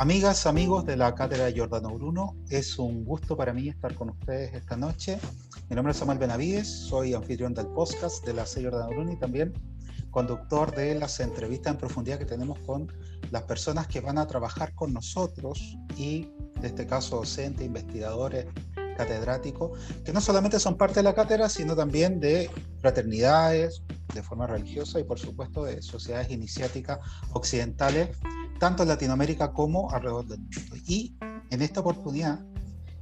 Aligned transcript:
Amigas, 0.00 0.46
amigos 0.46 0.86
de 0.86 0.96
la 0.96 1.12
Cátedra 1.12 1.50
Giordano 1.50 1.90
Bruno, 1.90 2.36
es 2.50 2.78
un 2.78 3.04
gusto 3.04 3.36
para 3.36 3.52
mí 3.52 3.68
estar 3.68 3.96
con 3.96 4.10
ustedes 4.10 4.54
esta 4.54 4.76
noche. 4.76 5.18
Mi 5.68 5.74
nombre 5.74 5.90
es 5.90 5.98
Samuel 5.98 6.18
Benavides, 6.18 6.68
soy 6.68 7.14
anfitrión 7.14 7.52
del 7.52 7.66
podcast 7.66 8.24
de 8.24 8.32
la 8.32 8.46
C. 8.46 8.60
Giordano 8.60 8.90
Bruno 8.90 9.10
y 9.10 9.16
también 9.16 9.52
conductor 10.12 10.72
de 10.72 10.94
las 10.94 11.18
entrevistas 11.18 11.72
en 11.72 11.78
profundidad 11.78 12.20
que 12.20 12.26
tenemos 12.26 12.60
con 12.60 12.92
las 13.32 13.42
personas 13.42 13.88
que 13.88 14.00
van 14.00 14.18
a 14.18 14.26
trabajar 14.28 14.72
con 14.76 14.92
nosotros 14.92 15.76
y, 15.96 16.30
en 16.54 16.64
este 16.64 16.86
caso, 16.86 17.16
docentes, 17.16 17.66
investigadores, 17.66 18.46
catedráticos, 18.96 19.80
que 20.04 20.12
no 20.12 20.20
solamente 20.20 20.60
son 20.60 20.76
parte 20.76 21.00
de 21.00 21.04
la 21.04 21.14
cátedra, 21.14 21.48
sino 21.48 21.74
también 21.74 22.20
de 22.20 22.48
fraternidades, 22.80 23.82
de 24.14 24.22
forma 24.22 24.46
religiosa 24.46 25.00
y, 25.00 25.04
por 25.04 25.18
supuesto, 25.18 25.64
de 25.64 25.82
sociedades 25.82 26.30
iniciáticas 26.30 27.00
occidentales, 27.32 28.10
tanto 28.58 28.82
en 28.82 28.88
Latinoamérica 28.88 29.52
como 29.52 29.90
alrededor 29.90 30.26
del 30.26 30.40
mundo. 30.40 30.76
Y 30.86 31.16
en 31.50 31.62
esta 31.62 31.80
oportunidad 31.80 32.40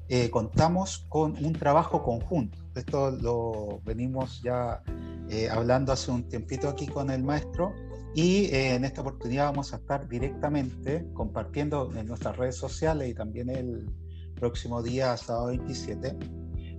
eh, 0.09 0.31
contamos 0.31 1.07
con 1.09 1.45
un 1.45 1.53
trabajo 1.53 2.03
conjunto. 2.03 2.59
Esto 2.75 3.11
lo 3.11 3.81
venimos 3.85 4.41
ya 4.43 4.83
eh, 5.29 5.49
hablando 5.51 5.93
hace 5.93 6.13
un 6.13 6.29
tiempito 6.29 6.69
aquí 6.69 6.87
con 6.87 7.11
el 7.11 7.25
maestro 7.25 7.73
y 8.15 8.45
eh, 8.47 8.75
en 8.75 8.85
esta 8.85 9.01
oportunidad 9.01 9.47
vamos 9.47 9.73
a 9.73 9.77
estar 9.77 10.09
directamente 10.09 11.07
compartiendo 11.13 11.93
en 11.97 12.07
nuestras 12.07 12.37
redes 12.37 12.57
sociales 12.57 13.11
y 13.11 13.15
también 13.15 13.51
el 13.51 13.91
próximo 14.37 14.83
día, 14.83 15.17
sábado 15.17 15.49
27, 15.49 16.17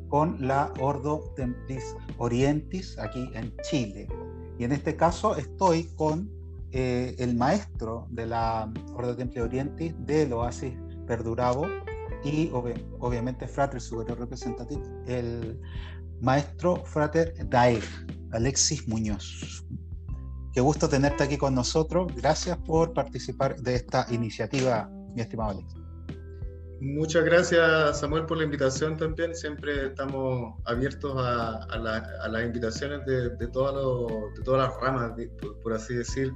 con 0.07 0.47
la 0.47 0.71
Ordo 0.79 1.33
Templis 1.35 1.95
Orientis 2.17 2.97
aquí 2.97 3.29
en 3.33 3.53
Chile. 3.63 4.07
Y 4.57 4.63
en 4.63 4.71
este 4.71 4.95
caso 4.95 5.35
estoy 5.35 5.83
con 5.95 6.36
eh, 6.71 7.15
el 7.19 7.35
maestro 7.35 8.07
de 8.09 8.25
la 8.25 8.71
Ordo 8.93 9.15
Templis 9.15 9.43
Orientis 9.43 9.93
del 9.99 10.33
Oasis 10.33 10.73
Perdurabo 11.05 11.65
y 12.23 12.49
obviamente 12.51 13.47
Frater 13.47 13.79
Superior 13.79 14.19
Representativo, 14.19 14.83
el 15.07 15.59
maestro 16.21 16.77
Frater 16.85 17.33
Daeg. 17.49 17.83
Alexis 18.31 18.87
Muñoz. 18.87 19.65
Qué 20.53 20.61
gusto 20.61 20.89
tenerte 20.89 21.23
aquí 21.23 21.37
con 21.37 21.53
nosotros. 21.53 22.07
Gracias 22.15 22.57
por 22.57 22.93
participar 22.93 23.55
de 23.57 23.75
esta 23.75 24.05
iniciativa, 24.09 24.89
mi 25.13 25.21
estimado 25.21 25.51
Alex. 25.51 25.73
Muchas 26.79 27.25
gracias, 27.25 27.99
Samuel, 27.99 28.25
por 28.25 28.37
la 28.37 28.43
invitación 28.43 28.97
también. 28.97 29.33
Siempre 29.33 29.87
estamos 29.87 30.53
abiertos 30.65 31.13
a, 31.17 31.77
las 31.77 32.43
invitaciones 32.43 33.03
de, 33.05 33.47
todas 33.47 33.75
las 34.45 34.81
ramas, 34.81 35.13
por, 35.63 35.73
así 35.73 35.95
decir, 35.95 36.31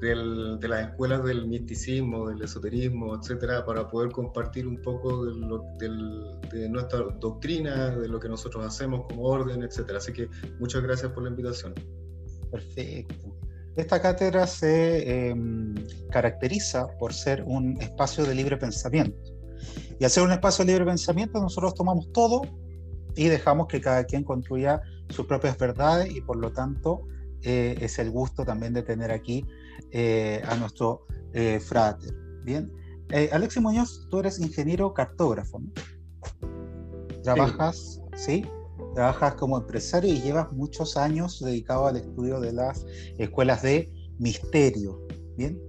de 0.00 0.68
las 0.68 0.88
escuelas 0.88 1.24
del 1.24 1.46
misticismo, 1.48 2.28
del 2.28 2.42
esoterismo, 2.42 3.16
etcétera, 3.16 3.64
para 3.64 3.88
poder 3.88 4.10
compartir 4.10 4.66
un 4.66 4.80
poco 4.82 5.26
de, 5.26 6.68
nuestra 6.68 7.00
doctrina, 7.20 7.90
de 7.96 8.08
lo 8.08 8.20
que 8.20 8.28
nosotros 8.28 8.64
hacemos 8.64 9.06
como 9.08 9.24
orden, 9.24 9.62
etcétera. 9.62 9.98
Así 9.98 10.12
que 10.12 10.28
muchas 10.58 10.82
gracias 10.82 11.12
por 11.12 11.24
la 11.24 11.30
invitación. 11.30 11.74
Perfecto. 12.50 13.36
Esta 13.76 14.00
cátedra 14.00 14.46
se 14.46 15.28
em, 15.28 15.74
caracteriza 16.10 16.88
por 16.98 17.12
ser 17.12 17.44
un 17.46 17.80
espacio 17.80 18.24
de 18.24 18.34
libre 18.34 18.56
pensamiento. 18.56 19.16
Y 20.00 20.04
al 20.04 20.10
ser 20.10 20.24
un 20.24 20.32
espacio 20.32 20.64
de 20.64 20.72
libre 20.72 20.86
pensamiento, 20.86 21.40
nosotros 21.40 21.74
tomamos 21.74 22.10
todo 22.12 22.42
y 23.16 23.28
dejamos 23.28 23.66
que 23.66 23.80
cada 23.80 24.04
quien 24.04 24.24
construya 24.24 24.80
sus 25.10 25.26
propias 25.26 25.56
verdades 25.58 26.14
y 26.14 26.20
por 26.20 26.36
lo 26.36 26.52
tanto 26.52 27.06
eh, 27.42 27.76
es 27.80 27.98
el 27.98 28.10
gusto 28.10 28.44
también 28.44 28.72
de 28.72 28.82
tener 28.82 29.10
aquí 29.10 29.46
eh, 29.90 30.42
a 30.46 30.56
nuestro 30.56 31.06
eh, 31.32 31.60
frater. 31.60 32.14
Bien, 32.44 32.72
Alexis 33.32 33.62
Muñoz, 33.62 34.06
tú 34.10 34.20
eres 34.20 34.38
ingeniero 34.38 34.92
cartógrafo, 34.94 35.60
¿no? 35.60 35.72
Trabajas, 37.22 38.00
sí. 38.14 38.46
Trabajas 38.94 39.34
como 39.34 39.58
empresario 39.58 40.12
y 40.12 40.20
llevas 40.20 40.50
muchos 40.52 40.96
años 40.96 41.40
dedicado 41.40 41.86
al 41.86 41.96
estudio 41.96 42.40
de 42.40 42.52
las 42.52 42.86
escuelas 43.18 43.62
de 43.62 43.92
misterio, 44.18 45.00
¿bien? 45.36 45.60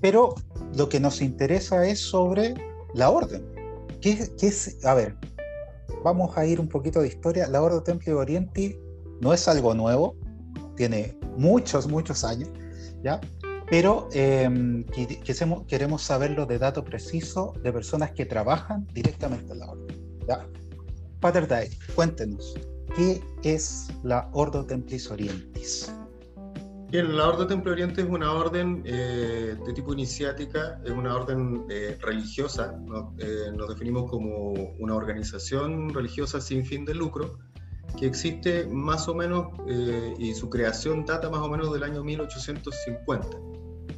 Pero 0.00 0.34
lo 0.76 0.88
que 0.88 1.00
nos 1.00 1.22
interesa 1.22 1.86
es 1.86 2.00
sobre 2.00 2.54
la 2.94 3.10
orden. 3.10 3.44
¿Qué, 4.00 4.28
qué 4.38 4.48
es? 4.48 4.84
A 4.84 4.94
ver, 4.94 5.16
vamos 6.04 6.36
a 6.36 6.46
ir 6.46 6.60
un 6.60 6.68
poquito 6.68 7.00
de 7.00 7.08
historia. 7.08 7.48
La 7.48 7.62
Orden 7.62 7.82
Templo 7.82 8.18
Oriente 8.18 8.78
no 9.20 9.32
es 9.32 9.48
algo 9.48 9.74
nuevo, 9.74 10.16
tiene 10.76 11.16
muchos, 11.36 11.86
muchos 11.88 12.24
años. 12.24 12.50
¿ya? 13.02 13.20
Pero 13.70 14.08
eh, 14.12 14.84
queremos 15.66 16.02
saberlo 16.02 16.46
de 16.46 16.58
datos 16.58 16.84
precisos 16.84 17.60
de 17.62 17.72
personas 17.72 18.12
que 18.12 18.26
trabajan 18.26 18.86
directamente 18.92 19.52
en 19.52 19.58
la 19.58 19.70
orden. 19.70 20.18
¿ya? 20.28 20.46
Pater 21.20 21.48
Dai, 21.48 21.70
cuéntenos, 21.94 22.54
¿qué 22.96 23.22
es 23.42 23.88
la 24.02 24.28
Ordo 24.32 24.64
Templis 24.66 25.10
Orientis? 25.10 25.90
Bien, 26.90 27.16
la 27.16 27.28
Orden 27.28 27.48
Templis 27.48 27.72
Orientis 27.72 28.04
es 28.04 28.10
una 28.10 28.32
orden 28.32 28.82
eh, 28.84 29.56
de 29.66 29.72
tipo 29.72 29.92
iniciática, 29.92 30.80
es 30.84 30.92
una 30.92 31.16
orden 31.16 31.64
eh, 31.68 31.98
religiosa. 32.00 32.78
Eh, 33.18 33.50
nos 33.52 33.68
definimos 33.68 34.08
como 34.08 34.52
una 34.78 34.94
organización 34.94 35.92
religiosa 35.92 36.40
sin 36.40 36.64
fin 36.64 36.84
de 36.84 36.94
lucro 36.94 37.38
que 37.96 38.06
existe 38.06 38.66
más 38.66 39.08
o 39.08 39.14
menos 39.14 39.48
eh, 39.68 40.14
y 40.18 40.34
su 40.34 40.50
creación 40.50 41.04
data 41.04 41.30
más 41.30 41.40
o 41.40 41.48
menos 41.48 41.72
del 41.72 41.82
año 41.82 42.02
1850. 42.02 43.28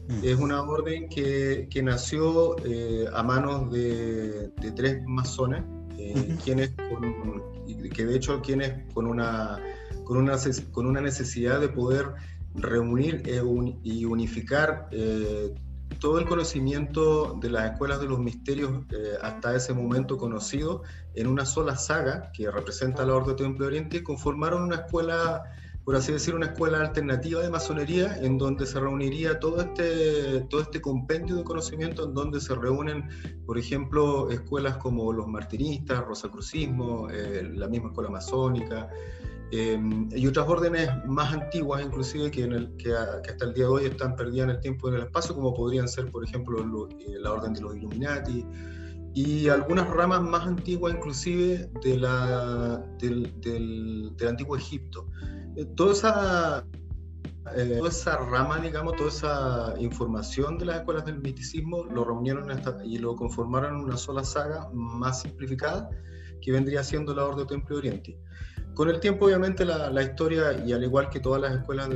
Mm. 0.08 0.20
Es 0.22 0.36
una 0.38 0.62
orden 0.62 1.08
que, 1.08 1.68
que 1.70 1.82
nació 1.82 2.56
eh, 2.64 3.06
a 3.12 3.22
manos 3.22 3.70
de, 3.72 4.48
de 4.48 4.72
tres 4.72 5.02
masones, 5.06 5.62
eh, 5.98 6.36
quienes 6.44 6.70
con, 6.70 7.42
que 7.90 8.04
de 8.04 8.16
hecho 8.16 8.40
quienes 8.42 8.92
con 8.92 9.06
una, 9.06 9.58
con 10.04 10.18
una, 10.18 10.36
con 10.72 10.86
una 10.86 11.00
necesidad 11.00 11.60
de 11.60 11.68
poder 11.68 12.06
reunir 12.54 13.22
y 13.82 14.04
unificar 14.04 14.88
todo 16.00 16.19
el 16.19 16.26
conocimiento 16.26 17.36
de 17.41 17.50
las 17.50 17.72
escuelas 17.72 18.00
de 18.00 18.06
los 18.06 18.19
misterios 18.19 18.70
eh, 18.92 19.14
hasta 19.22 19.54
ese 19.54 19.72
momento 19.72 20.16
conocido 20.16 20.82
en 21.14 21.26
una 21.26 21.47
sola 21.47 21.76
saga 21.76 22.30
que 22.32 22.50
representa 22.50 23.04
la 23.04 23.14
Orden 23.14 23.56
de 23.56 23.66
Oriente, 23.66 24.02
conformaron 24.02 24.62
una 24.62 24.76
escuela, 24.76 25.42
por 25.84 25.97
así 25.97 26.12
decir, 26.12 26.34
una 26.34 26.47
escuela 26.47 26.80
alternativa 26.80 27.41
de 27.41 27.50
masonería 27.50 28.19
en 28.19 28.36
donde 28.36 28.66
se 28.66 28.78
reuniría 28.78 29.41
todo 29.41 29.60
este, 29.60 30.42
todo 30.50 30.60
este 30.60 30.80
compendio 30.80 31.36
de 31.36 31.44
conocimiento, 31.44 32.04
en 32.04 32.14
donde 32.14 32.41
se 32.41 32.54
reúnen, 32.54 33.08
por 33.47 33.58
ejemplo, 33.58 34.30
escuelas 34.30 34.76
como 34.76 35.12
los 35.12 35.26
martinistas, 35.26 36.04
Rosacrucismo, 36.04 37.08
eh, 37.10 37.50
la 37.54 37.68
misma 37.68 37.88
escuela 37.88 38.10
masónica, 38.10 38.91
Em, 39.52 40.08
y 40.12 40.26
otras 40.26 40.48
órdenes 40.48 40.90
más 41.06 41.32
antiguas, 41.32 41.84
inclusive, 41.84 42.30
que, 42.30 42.44
en 42.44 42.52
el, 42.52 42.76
que, 42.76 42.92
hasta 42.92 43.44
el 43.44 43.54
día 43.54 43.64
de 43.64 43.70
hoy 43.70 43.84
están 43.84 44.16
perdidas 44.16 44.44
en 44.48 44.56
el 44.56 44.60
tiempo 44.60 44.88
y 44.88 44.90
en 44.90 44.96
el 44.96 45.02
espacio, 45.04 45.34
como 45.34 45.54
podrían 45.54 45.88
ser, 45.88 46.10
por 46.10 46.24
ejemplo, 46.24 46.58
eh, 46.98 47.16
la 47.20 47.32
orden 47.32 47.54
de 47.54 47.60
los 47.60 47.76
Illuminati, 47.76 48.44
y 49.14 49.48
algunas 49.48 49.88
ramas 49.88 50.20
más 50.20 50.46
antiguas, 50.46 50.94
inclusive, 50.94 51.70
de 51.82 51.96
la, 51.96 52.84
del, 52.98 53.32
del, 53.40 54.12
del 54.16 54.28
antiguo 54.28 54.56
Egipto. 54.56 55.06
Eh, 55.54 55.64
toda, 55.76 55.92
esa, 55.92 56.66
eh, 57.56 57.76
toda 57.78 57.88
esa 57.88 58.18
rama, 58.18 58.58
digamos, 58.58 58.96
toda 58.96 59.08
esa 59.08 59.74
información 59.78 60.58
de 60.58 60.66
las 60.66 60.78
escuelas 60.78 61.06
del 61.06 61.20
misticismo 61.20 61.84
lo 61.84 62.04
reunieron 62.04 62.48
y 62.84 62.98
lo 62.98 63.14
conformaron 63.14 63.76
en 63.76 63.84
una 63.84 63.96
sola 63.96 64.24
saga 64.24 64.68
más 64.74 65.22
simplificada, 65.22 65.88
que 66.42 66.50
vendría 66.50 66.82
siendo 66.82 67.14
la 67.14 67.24
Orden 67.24 67.46
de 67.46 67.46
Templo 67.46 67.76
Oriente. 67.76 68.18
Con 68.76 68.91
el 68.91 69.00
tiempo, 69.00 69.25
obviamente, 69.25 69.64
la, 69.64 70.03
historia, 70.03 70.53
y 70.53 70.75
al 70.75 70.84
igual 70.84 71.09
que 71.09 71.19
todas 71.19 71.41
las 71.41 71.54
escuelas 71.54 71.88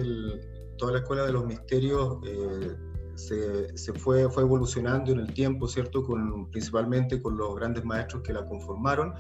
toda 0.79 0.93
la 0.93 0.99
escuela 1.01 1.27
de 1.27 1.33
los 1.35 1.45
misterios, 1.45 2.16
eh, 2.27 2.75
se, 3.16 3.93
fue, 3.93 4.22
evolucionando 4.22 5.13
en 5.13 5.21
el 5.21 5.34
tiempo, 5.34 5.69
¿cierto? 5.69 6.03
Principalmente 6.51 7.21
con 7.21 7.37
los 7.37 7.54
grandes 7.54 7.84
maestros 7.84 8.22
que 8.22 8.33
la 8.33 8.47
conformaron. 8.47 9.13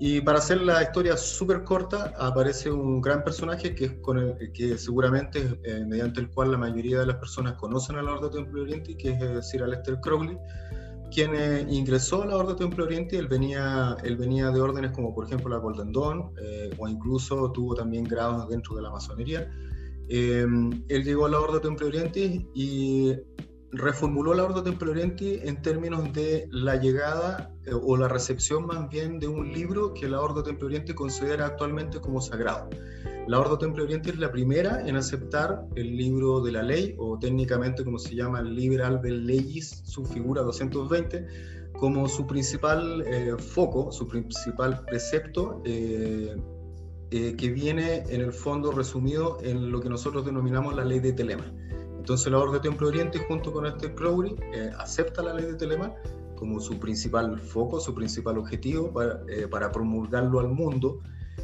Y 0.00 0.20
para 0.22 0.38
hacer 0.38 0.62
la 0.62 0.82
historia 0.82 1.16
súper 1.16 1.62
corta, 1.62 2.12
aparece 2.18 2.72
un 2.72 3.00
gran 3.00 3.22
personaje 3.22 3.72
que 3.72 3.84
es 3.84 3.92
con 4.00 4.18
el 4.18 4.50
que 4.52 4.76
seguramente 4.76 5.60
eh, 5.62 5.84
mediante 5.86 6.20
el 6.20 6.30
cual 6.30 6.50
la 6.50 6.58
mayoría 6.58 6.98
de 6.98 7.06
las 7.06 7.18
personas 7.18 7.52
conocen 7.52 7.98
a 7.98 8.02
la 8.02 8.18
de 8.18 8.30
Templo 8.30 8.62
Oriente, 8.62 8.96
que 8.96 9.10
es 9.10 9.22
eh, 9.22 9.42
Sir 9.42 9.62
Aleister 9.62 10.00
Crowley, 10.00 10.36
quien 11.10 11.34
eh, 11.34 11.66
ingresó 11.68 12.22
a 12.22 12.26
la 12.26 12.36
Orden 12.36 12.56
Templo 12.56 12.84
Oriente, 12.84 13.18
él 13.18 13.28
venía, 13.28 13.96
él 14.02 14.16
venía 14.16 14.50
de 14.50 14.60
órdenes 14.60 14.92
como 14.92 15.14
por 15.14 15.26
ejemplo 15.26 15.50
la 15.50 15.58
Golden 15.58 15.92
Dawn, 15.92 16.32
eh, 16.42 16.70
o 16.78 16.88
incluso 16.88 17.50
tuvo 17.52 17.74
también 17.74 18.04
grados 18.04 18.48
dentro 18.48 18.76
de 18.76 18.82
la 18.82 18.90
masonería. 18.90 19.50
Em, 20.08 20.70
él 20.88 21.04
llegó 21.04 21.26
a 21.26 21.30
la 21.30 21.40
Orden 21.40 21.60
Templo 21.60 21.86
Oriente 21.86 22.44
y 22.54 23.12
reformuló 23.72 24.34
la 24.34 24.44
Ordo 24.44 24.62
Templi 24.62 24.90
Orienti 24.90 25.38
en 25.42 25.62
términos 25.62 26.12
de 26.12 26.48
la 26.50 26.76
llegada 26.76 27.52
eh, 27.64 27.70
o 27.72 27.96
la 27.96 28.08
recepción 28.08 28.66
más 28.66 28.88
bien 28.88 29.20
de 29.20 29.28
un 29.28 29.52
libro 29.52 29.94
que 29.94 30.08
la 30.08 30.20
Ordo 30.20 30.42
Templi 30.42 30.66
Orienti 30.66 30.94
considera 30.94 31.46
actualmente 31.46 32.00
como 32.00 32.20
sagrado. 32.20 32.68
La 33.28 33.38
Ordo 33.38 33.58
Templi 33.58 33.82
Orienti 33.82 34.10
es 34.10 34.18
la 34.18 34.32
primera 34.32 34.86
en 34.86 34.96
aceptar 34.96 35.64
el 35.76 35.96
libro 35.96 36.40
de 36.40 36.52
la 36.52 36.62
ley, 36.62 36.96
o 36.98 37.18
técnicamente 37.18 37.84
como 37.84 37.98
se 37.98 38.14
llama 38.14 38.40
el 38.40 38.54
Liber 38.54 38.82
Albe 38.82 39.10
Legis, 39.10 39.82
su 39.84 40.04
figura 40.04 40.42
220, 40.42 41.26
como 41.78 42.08
su 42.08 42.26
principal 42.26 43.02
eh, 43.06 43.36
foco, 43.38 43.92
su 43.92 44.08
principal 44.08 44.84
precepto, 44.84 45.62
eh, 45.64 46.36
que 47.10 47.50
viene 47.50 48.04
en 48.08 48.20
el 48.20 48.32
fondo 48.32 48.70
resumido 48.70 49.38
en 49.42 49.72
lo 49.72 49.80
que 49.80 49.88
nosotros 49.88 50.24
denominamos 50.24 50.76
la 50.76 50.84
ley 50.84 51.00
de 51.00 51.12
Telema. 51.12 51.52
Entonces 52.00 52.32
la 52.32 52.38
Orden 52.38 52.54
de 52.54 52.60
Templo 52.60 52.88
Oriente, 52.88 53.18
junto 53.28 53.52
con 53.52 53.66
este 53.66 53.94
Crowley, 53.94 54.34
eh, 54.54 54.70
acepta 54.78 55.22
la 55.22 55.34
ley 55.34 55.44
de 55.44 55.54
Telema 55.54 55.92
como 56.34 56.58
su 56.58 56.80
principal 56.80 57.38
foco, 57.38 57.78
su 57.78 57.94
principal 57.94 58.38
objetivo 58.38 58.90
para, 58.90 59.20
eh, 59.28 59.46
para, 59.46 59.70
promulgarlo 59.70 60.40
al 60.40 60.48
mundo. 60.48 61.00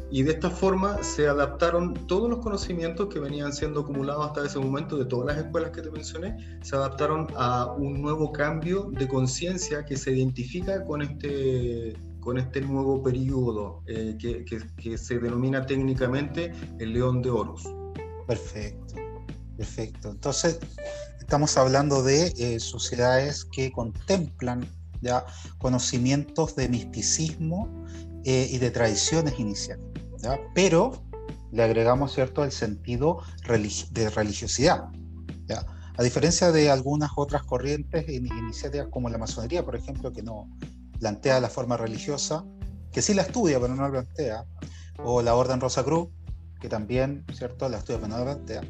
Y 0.09 0.23
de 0.23 0.31
esta 0.31 0.49
forma 0.49 1.03
se 1.03 1.27
adaptaron 1.27 1.93
todos 2.07 2.27
los 2.27 2.39
conocimientos 2.39 3.07
que 3.07 3.19
venían 3.19 3.53
siendo 3.53 3.81
acumulados 3.81 4.25
hasta 4.25 4.47
ese 4.47 4.57
momento 4.57 4.97
de 4.97 5.05
todas 5.05 5.27
las 5.27 5.45
escuelas 5.45 5.69
que 5.69 5.83
te 5.83 5.91
mencioné, 5.91 6.59
se 6.63 6.75
adaptaron 6.75 7.27
a 7.35 7.71
un 7.73 8.01
nuevo 8.01 8.31
cambio 8.31 8.89
de 8.91 9.07
conciencia 9.07 9.85
que 9.85 9.95
se 9.95 10.11
identifica 10.11 10.83
con 10.85 11.03
este, 11.03 11.95
con 12.19 12.39
este 12.39 12.61
nuevo 12.61 13.03
periodo 13.03 13.83
eh, 13.85 14.17
que, 14.19 14.43
que, 14.43 14.59
que 14.75 14.97
se 14.97 15.19
denomina 15.19 15.63
técnicamente 15.67 16.51
el 16.79 16.93
León 16.93 17.21
de 17.21 17.29
Horus. 17.29 17.63
Perfecto. 18.25 19.06
Perfecto. 19.57 20.11
Entonces, 20.11 20.59
estamos 21.19 21.57
hablando 21.57 22.03
de 22.03 22.33
eh, 22.37 22.59
sociedades 22.59 23.43
que 23.43 23.71
contemplan 23.71 24.69
ya 25.01 25.25
conocimientos 25.57 26.55
de 26.55 26.69
misticismo 26.69 27.85
eh, 28.23 28.47
y 28.51 28.57
de 28.59 28.71
tradiciones 28.71 29.39
iniciales, 29.39 29.85
¿ya? 30.19 30.39
pero 30.53 31.03
le 31.51 31.63
agregamos 31.63 32.13
cierto 32.13 32.43
el 32.43 32.51
sentido 32.51 33.21
de 33.91 34.09
religiosidad. 34.09 34.85
¿ya? 35.47 35.65
A 35.97 36.03
diferencia 36.03 36.51
de 36.51 36.69
algunas 36.69 37.11
otras 37.15 37.43
corrientes 37.43 38.07
iniciativas 38.07 38.87
como 38.91 39.09
la 39.09 39.17
masonería, 39.17 39.65
por 39.65 39.75
ejemplo, 39.75 40.11
que 40.11 40.21
no 40.21 40.47
plantea 40.99 41.39
la 41.39 41.49
forma 41.49 41.77
religiosa, 41.77 42.45
que 42.91 43.01
sí 43.01 43.13
la 43.13 43.23
estudia, 43.23 43.59
pero 43.59 43.73
no 43.75 43.83
la 43.83 43.91
plantea, 43.91 44.45
o 45.03 45.21
la 45.21 45.35
Orden 45.35 45.59
Rosa 45.59 45.83
Cruz, 45.83 46.09
que 46.59 46.69
también, 46.69 47.25
¿cierto?, 47.33 47.69
la 47.69 47.77
estudia, 47.77 47.99
plantea 47.99 48.61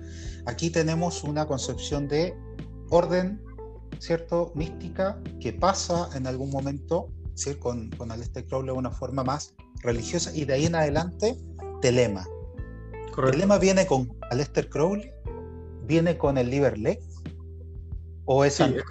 Aquí 0.46 0.70
tenemos 0.70 1.24
una 1.24 1.46
concepción 1.46 2.08
de 2.08 2.36
orden, 2.90 3.42
¿cierto? 4.00 4.52
Mística 4.56 5.20
que 5.40 5.54
pasa 5.54 6.10
en 6.16 6.28
algún 6.28 6.50
momento 6.50 7.10
¿sí? 7.36 7.56
con, 7.56 7.90
con 7.92 8.12
Aleister 8.12 8.46
Crowley 8.46 8.74
de 8.74 8.78
una 8.78 8.92
forma 8.92 9.24
más 9.24 9.54
religiosa 9.82 10.32
y 10.36 10.46
de 10.46 10.54
ahí 10.54 10.66
en 10.66 10.76
adelante 10.76 11.38
telema. 11.82 12.26
Correcto. 13.14 13.32
¿Telema 13.32 13.58
viene 13.58 13.86
con 13.86 14.12
Aleister 14.30 14.70
Crowley? 14.70 15.12
¿Viene 15.86 16.18
con 16.18 16.38
el 16.38 16.50
Liber 16.50 16.78
¿O 18.26 18.44
es 18.44 18.56
sí, 18.56 18.64
es 18.64 18.84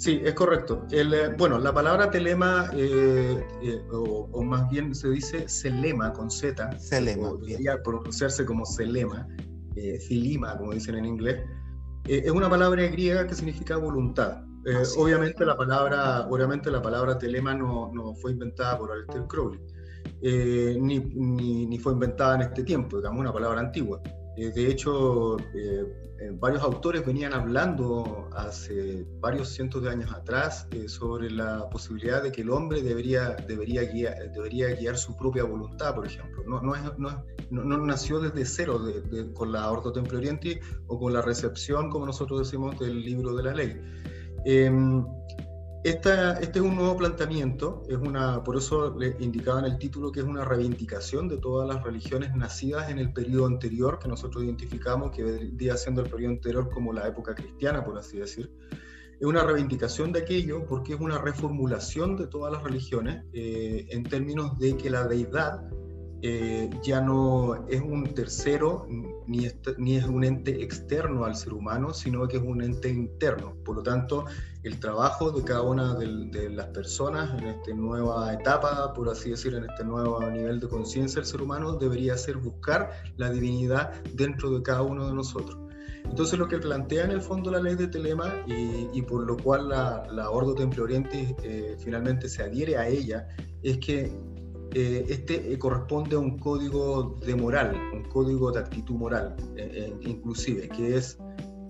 sí, 0.00 0.20
es 0.24 0.34
correcto. 0.34 0.86
El, 0.90 1.12
eh, 1.12 1.28
bueno, 1.36 1.58
la 1.58 1.72
palabra 1.72 2.10
telema, 2.10 2.70
eh, 2.74 3.44
eh, 3.62 3.82
o, 3.92 4.28
o, 4.32 4.42
más 4.42 4.68
bien 4.70 4.94
se 4.94 5.10
dice 5.10 5.48
selema 5.48 6.12
con 6.12 6.30
Z, 6.30 6.78
selema, 6.78 7.32
debería 7.46 7.82
pronunciarse 7.82 8.44
como 8.46 8.64
selema, 8.64 9.28
eh, 9.76 9.98
filima, 10.00 10.56
como 10.56 10.72
dicen 10.72 10.96
en 10.96 11.04
inglés, 11.04 11.44
es 12.06 12.30
una 12.30 12.48
palabra 12.48 12.86
griega 12.86 13.26
que 13.26 13.34
significa 13.34 13.76
voluntad. 13.76 14.42
Obviamente, 14.96 15.44
la 15.44 15.56
palabra, 15.56 16.26
obviamente 16.28 16.70
la 16.70 16.82
palabra 16.82 17.18
telema 17.18 17.54
no, 17.54 17.90
no 17.92 18.14
fue 18.14 18.32
inventada 18.32 18.78
por 18.78 18.90
Aleister 18.90 19.26
Crowley, 19.26 19.60
ni, 20.80 20.98
ni, 20.98 21.66
ni, 21.66 21.78
fue 21.78 21.92
inventada 21.92 22.36
en 22.36 22.40
este 22.42 22.64
tiempo, 22.64 22.96
digamos, 22.96 23.20
una 23.20 23.32
palabra 23.32 23.60
antigua. 23.60 24.00
Eh, 24.36 24.50
de 24.54 24.70
hecho, 24.70 25.36
eh, 25.38 25.84
varios 26.34 26.62
autores 26.62 27.04
venían 27.04 27.32
hablando 27.32 28.28
hace 28.36 29.04
varios 29.20 29.48
cientos 29.48 29.82
de 29.82 29.90
años 29.90 30.12
atrás 30.12 30.68
sobre 30.86 31.30
la 31.30 31.68
posibilidad 31.70 32.22
de 32.22 32.30
que 32.30 32.42
el 32.42 32.50
hombre 32.50 32.82
debería, 32.82 33.30
debería, 33.48 33.82
guiar, 33.84 34.30
debería 34.32 34.68
guiar 34.74 34.96
su 34.96 35.16
propia 35.16 35.44
voluntad, 35.44 35.94
por 35.94 36.06
ejemplo. 36.06 36.42
No, 36.46 36.60
no, 36.60 36.74
es, 36.74 36.82
no, 36.98 37.24
no 37.50 37.86
nació 37.86 38.20
desde 38.20 38.44
cero 38.44 38.78
de, 38.78 39.00
de, 39.00 39.32
con 39.32 39.52
la 39.52 39.70
Ordo 39.70 39.92
Templi 39.92 40.16
Oriente 40.16 40.60
o 40.86 40.98
con 40.98 41.12
la 41.12 41.22
recepción, 41.22 41.90
como 41.90 42.06
nosotros 42.06 42.40
decimos, 42.40 42.78
del 42.78 43.02
libro 43.02 43.34
de 43.34 43.42
la 43.42 43.54
ley. 43.54 43.80
Esta, 45.82 46.38
este 46.40 46.58
es 46.58 46.64
un 46.64 46.76
nuevo 46.76 46.94
planteamiento, 46.94 47.84
es 47.88 47.96
una, 47.96 48.44
por 48.44 48.58
eso 48.58 48.94
le 48.98 49.16
indicaba 49.18 49.60
en 49.60 49.64
el 49.64 49.78
título 49.78 50.12
que 50.12 50.20
es 50.20 50.26
una 50.26 50.44
reivindicación 50.44 51.26
de 51.26 51.38
todas 51.38 51.66
las 51.66 51.82
religiones 51.82 52.36
nacidas 52.36 52.90
en 52.90 52.98
el 52.98 53.14
periodo 53.14 53.46
anterior, 53.46 53.98
que 53.98 54.06
nosotros 54.06 54.44
identificamos 54.44 55.10
que 55.10 55.22
vendría 55.22 55.78
siendo 55.78 56.02
el 56.02 56.10
periodo 56.10 56.32
anterior 56.32 56.68
como 56.68 56.92
la 56.92 57.08
época 57.08 57.34
cristiana, 57.34 57.82
por 57.82 57.96
así 57.96 58.18
decir. 58.18 58.50
Es 59.18 59.26
una 59.26 59.42
reivindicación 59.42 60.12
de 60.12 60.20
aquello 60.20 60.66
porque 60.66 60.92
es 60.94 61.00
una 61.00 61.16
reformulación 61.16 62.14
de 62.14 62.26
todas 62.26 62.52
las 62.52 62.62
religiones 62.62 63.24
eh, 63.32 63.86
en 63.88 64.02
términos 64.02 64.58
de 64.58 64.76
que 64.76 64.90
la 64.90 65.06
deidad 65.06 65.62
eh, 66.22 66.68
ya 66.82 67.00
no 67.00 67.66
es 67.68 67.80
un 67.80 68.04
tercero 68.14 68.86
ni, 69.26 69.48
ni, 69.78 69.96
es 69.96 70.04
un 70.04 70.24
ente 70.24 70.62
externo 70.62 71.24
al 71.24 71.34
ser 71.34 71.54
humano, 71.54 71.94
sino 71.94 72.28
que 72.28 72.36
es 72.36 72.42
un 72.42 72.62
ente 72.62 72.90
interno. 72.90 73.54
Por 73.64 73.76
lo 73.76 73.82
tanto, 73.82 74.26
el 74.62 74.78
trabajo 74.78 75.30
de 75.30 75.42
cada 75.42 75.62
una 75.62 75.94
de, 75.94 76.50
las 76.50 76.66
personas 76.68 77.38
en 77.40 77.48
esta 77.48 77.72
nueva 77.74 78.34
etapa, 78.34 78.92
por 78.92 79.08
así 79.08 79.30
decir, 79.30 79.54
en 79.54 79.64
este 79.64 79.84
nuevo 79.84 80.20
nivel 80.30 80.60
de 80.60 80.68
conciencia 80.68 81.20
del 81.20 81.26
ser 81.26 81.40
humano, 81.40 81.76
debería 81.76 82.16
ser 82.18 82.36
buscar 82.36 82.90
la 83.16 83.30
divinidad 83.30 83.92
dentro 84.12 84.50
de 84.50 84.62
cada 84.62 84.82
uno 84.82 85.06
de 85.06 85.14
nosotros. 85.14 85.58
Entonces 86.04 86.38
lo 86.38 86.48
que 86.48 86.58
plantea 86.58 87.04
en 87.04 87.12
el 87.12 87.20
fondo 87.20 87.50
la 87.50 87.60
ley 87.60 87.76
de 87.76 87.86
Telema 87.86 88.34
y, 88.46 88.88
y 88.92 89.02
por 89.02 89.24
lo 89.24 89.36
cual 89.36 89.68
la, 89.68 90.06
la 90.10 90.30
Ordo 90.30 90.54
Temple 90.54 90.82
Oriente 90.82 91.36
eh, 91.42 91.76
finalmente 91.78 92.28
se 92.28 92.42
adhiere 92.42 92.76
a 92.76 92.88
ella 92.88 93.28
es 93.62 93.78
que 93.78 94.10
eh, 94.72 95.04
este 95.08 95.52
eh, 95.52 95.58
corresponde 95.58 96.14
a 96.14 96.20
un 96.20 96.38
código 96.38 97.18
de 97.26 97.34
moral, 97.34 97.74
un 97.92 98.04
código 98.04 98.52
de 98.52 98.60
actitud 98.60 98.94
moral, 98.94 99.34
eh, 99.56 99.92
inclusive, 100.02 100.68
que 100.68 100.96
es 100.96 101.18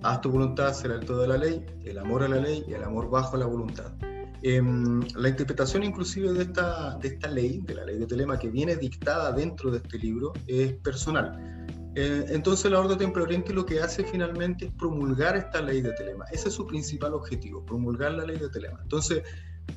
haz 0.02 0.20
tu 0.20 0.31
voluntad, 0.31 0.75
será 0.75 0.94
el 0.94 1.05
todo 1.06 1.23
de 1.23 1.29
la 1.29 1.38
ley, 1.38 1.64
el 1.85 1.99
amor 1.99 2.23
a 2.23 2.29
la 2.29 2.37
ley 2.37 2.64
y 2.69 2.75
el 2.75 2.85
amor 2.85 3.08
bajo 3.08 3.37
la 3.37 3.47
voluntad. 3.47 3.93
Em, 4.43 5.00
la 5.17 5.29
interpretación 5.29 5.82
inclusive 5.82 6.32
de 6.32 6.43
esta, 6.43 6.97
de 6.97 7.08
esta 7.08 7.29
ley, 7.29 7.61
de 7.62 7.75
la 7.75 7.85
ley 7.85 7.99
de 7.99 8.06
Telema, 8.06 8.38
que 8.38 8.49
viene 8.49 8.76
dictada 8.76 9.32
dentro 9.32 9.70
de 9.70 9.79
este 9.79 9.99
libro, 9.99 10.32
es 10.46 10.75
personal. 10.75 11.38
entonces 11.94 12.70
la 12.70 12.81
Orden 12.81 12.99
Temple 12.99 13.23
Oriente 13.23 13.53
lo 13.53 13.67
que 13.67 13.81
hace 13.81 14.05
finalmente 14.05 14.67
es 14.67 14.73
promulgar 14.73 15.37
esta 15.37 15.61
ley 15.61 15.81
de 15.81 15.93
Telema. 15.93 16.25
Ese 16.32 16.48
es 16.48 16.55
su 16.55 16.67
principal 16.67 17.15
objetivo, 17.15 17.65
promulgar 17.65 18.13
la 18.13 18.25
ley 18.25 18.39
de 18.39 18.48
Telema. 18.48 18.79
Entonces, 18.82 19.22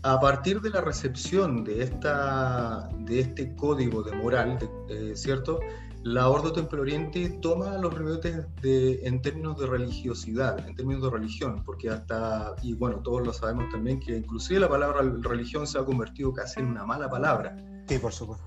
a 0.02 0.20
partir 0.20 0.62
de 0.62 0.70
la 0.70 0.82
recepción 0.82 1.64
de, 1.64 1.84
esta, 1.84 2.90
de 3.00 3.20
este 3.20 3.56
código 3.56 4.04
de 4.04 4.16
moral, 4.16 4.58
de, 4.60 5.12
eh, 5.12 5.16
¿cierto? 5.16 5.60
La 6.04 6.28
Ordo 6.28 6.52
Temple 6.52 6.82
Oriente 6.82 7.30
toma 7.42 7.78
los 7.78 7.94
rebotes 7.94 8.46
de, 8.62 9.06
en 9.06 9.22
términos 9.22 9.58
de 9.58 9.68
religiosidad, 9.68 10.68
en 10.68 10.76
términos 10.76 11.04
de 11.04 11.10
religión, 11.10 11.64
porque 11.64 11.90
hasta, 11.90 12.56
y 12.62 12.74
bueno, 12.74 12.98
todos 12.98 13.26
lo 13.26 13.32
sabemos 13.32 13.70
también, 13.72 14.02
que 14.02 14.18
inclusive 14.18 14.60
la 14.60 14.68
palabra 14.68 15.02
religión 15.22 15.66
se 15.66 15.80
ha 15.80 15.86
convertido 15.86 16.34
casi 16.34 16.60
en 16.60 16.68
una 16.68 16.86
mala 16.86 17.10
palabra. 17.10 17.56
Sí, 17.88 18.00
por 18.00 18.14
supuesto. 18.14 18.46